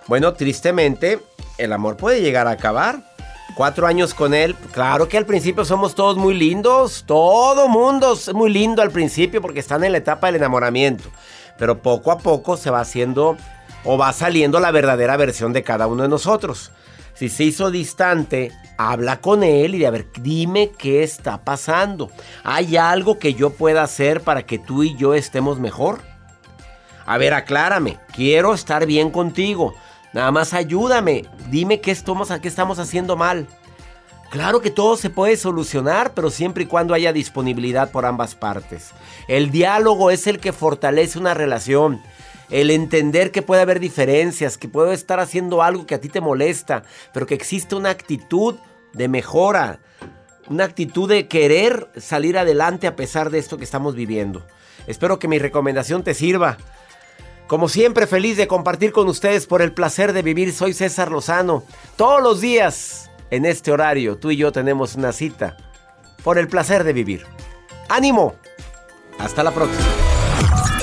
bueno, 0.07 0.33
tristemente, 0.33 1.19
el 1.57 1.73
amor 1.73 1.97
puede 1.97 2.21
llegar 2.21 2.47
a 2.47 2.51
acabar. 2.51 3.03
Cuatro 3.55 3.87
años 3.87 4.13
con 4.13 4.33
él, 4.33 4.55
claro 4.71 5.09
que 5.09 5.17
al 5.17 5.25
principio 5.25 5.65
somos 5.65 5.95
todos 5.95 6.17
muy 6.17 6.33
lindos, 6.33 7.03
todo 7.05 7.67
mundo 7.67 8.13
es 8.13 8.33
muy 8.33 8.51
lindo 8.51 8.81
al 8.81 8.91
principio 8.91 9.41
porque 9.41 9.59
están 9.59 9.83
en 9.83 9.91
la 9.91 9.97
etapa 9.97 10.27
del 10.27 10.37
enamoramiento, 10.37 11.09
pero 11.57 11.81
poco 11.81 12.11
a 12.11 12.19
poco 12.19 12.55
se 12.55 12.69
va 12.69 12.79
haciendo 12.79 13.35
o 13.83 13.97
va 13.97 14.13
saliendo 14.13 14.59
la 14.59 14.71
verdadera 14.71 15.17
versión 15.17 15.51
de 15.51 15.63
cada 15.63 15.87
uno 15.87 16.03
de 16.03 16.09
nosotros. 16.09 16.71
Si 17.19 17.27
se 17.27 17.43
hizo 17.43 17.69
distante, 17.69 18.53
habla 18.77 19.19
con 19.19 19.43
él 19.43 19.75
y 19.75 19.79
de 19.79 19.87
a 19.87 19.91
ver, 19.91 20.07
dime 20.21 20.71
qué 20.71 21.03
está 21.03 21.43
pasando. 21.43 22.09
¿Hay 22.45 22.77
algo 22.77 23.19
que 23.19 23.33
yo 23.33 23.49
pueda 23.49 23.83
hacer 23.83 24.21
para 24.21 24.43
que 24.43 24.57
tú 24.57 24.83
y 24.83 24.95
yo 24.95 25.13
estemos 25.13 25.59
mejor? 25.59 25.99
A 27.05 27.17
ver, 27.17 27.33
aclárame, 27.33 27.97
quiero 28.15 28.53
estar 28.53 28.85
bien 28.85 29.11
contigo. 29.11 29.73
Nada 30.13 30.31
más 30.31 30.53
ayúdame. 30.53 31.25
Dime 31.49 31.81
qué 31.81 31.91
estamos, 31.91 32.31
qué 32.41 32.47
estamos 32.47 32.79
haciendo 32.79 33.17
mal. 33.17 33.47
Claro 34.29 34.61
que 34.61 34.71
todo 34.71 34.95
se 34.95 35.09
puede 35.09 35.35
solucionar, 35.35 36.13
pero 36.13 36.29
siempre 36.29 36.63
y 36.63 36.67
cuando 36.67 36.93
haya 36.93 37.11
disponibilidad 37.11 37.91
por 37.91 38.05
ambas 38.05 38.33
partes. 38.33 38.91
El 39.27 39.51
diálogo 39.51 40.09
es 40.09 40.25
el 40.25 40.39
que 40.39 40.53
fortalece 40.53 41.19
una 41.19 41.33
relación. 41.33 42.01
El 42.49 42.71
entender 42.71 43.31
que 43.31 43.41
puede 43.41 43.61
haber 43.61 43.79
diferencias, 43.79 44.57
que 44.57 44.67
puedo 44.67 44.91
estar 44.91 45.19
haciendo 45.19 45.61
algo 45.61 45.85
que 45.85 45.95
a 45.95 46.01
ti 46.01 46.09
te 46.09 46.21
molesta, 46.21 46.83
pero 47.13 47.25
que 47.25 47.35
existe 47.35 47.75
una 47.75 47.89
actitud 47.89 48.55
de 48.93 49.07
mejora, 49.07 49.79
una 50.49 50.63
actitud 50.63 51.07
de 51.07 51.27
querer 51.27 51.89
salir 51.97 52.37
adelante 52.37 52.87
a 52.87 52.95
pesar 52.95 53.29
de 53.29 53.37
esto 53.37 53.57
que 53.57 53.63
estamos 53.63 53.95
viviendo. 53.95 54.43
Espero 54.87 55.19
que 55.19 55.27
mi 55.27 55.37
recomendación 55.37 56.03
te 56.03 56.15
sirva. 56.15 56.57
Como 57.47 57.69
siempre, 57.69 58.07
feliz 58.07 58.37
de 58.37 58.47
compartir 58.47 58.91
con 58.91 59.07
ustedes 59.07 59.45
por 59.45 59.61
el 59.61 59.73
placer 59.73 60.13
de 60.13 60.21
vivir. 60.21 60.53
Soy 60.53 60.73
César 60.73 61.11
Lozano. 61.11 61.63
Todos 61.95 62.21
los 62.21 62.41
días, 62.41 63.09
en 63.31 63.45
este 63.45 63.71
horario, 63.71 64.17
tú 64.17 64.31
y 64.31 64.37
yo 64.37 64.51
tenemos 64.51 64.95
una 64.95 65.11
cita 65.11 65.57
por 66.23 66.37
el 66.37 66.47
placer 66.47 66.83
de 66.83 66.93
vivir. 66.93 67.25
¡Ánimo! 67.87 68.35
Hasta 69.19 69.43
la 69.43 69.51
próxima. 69.51 69.98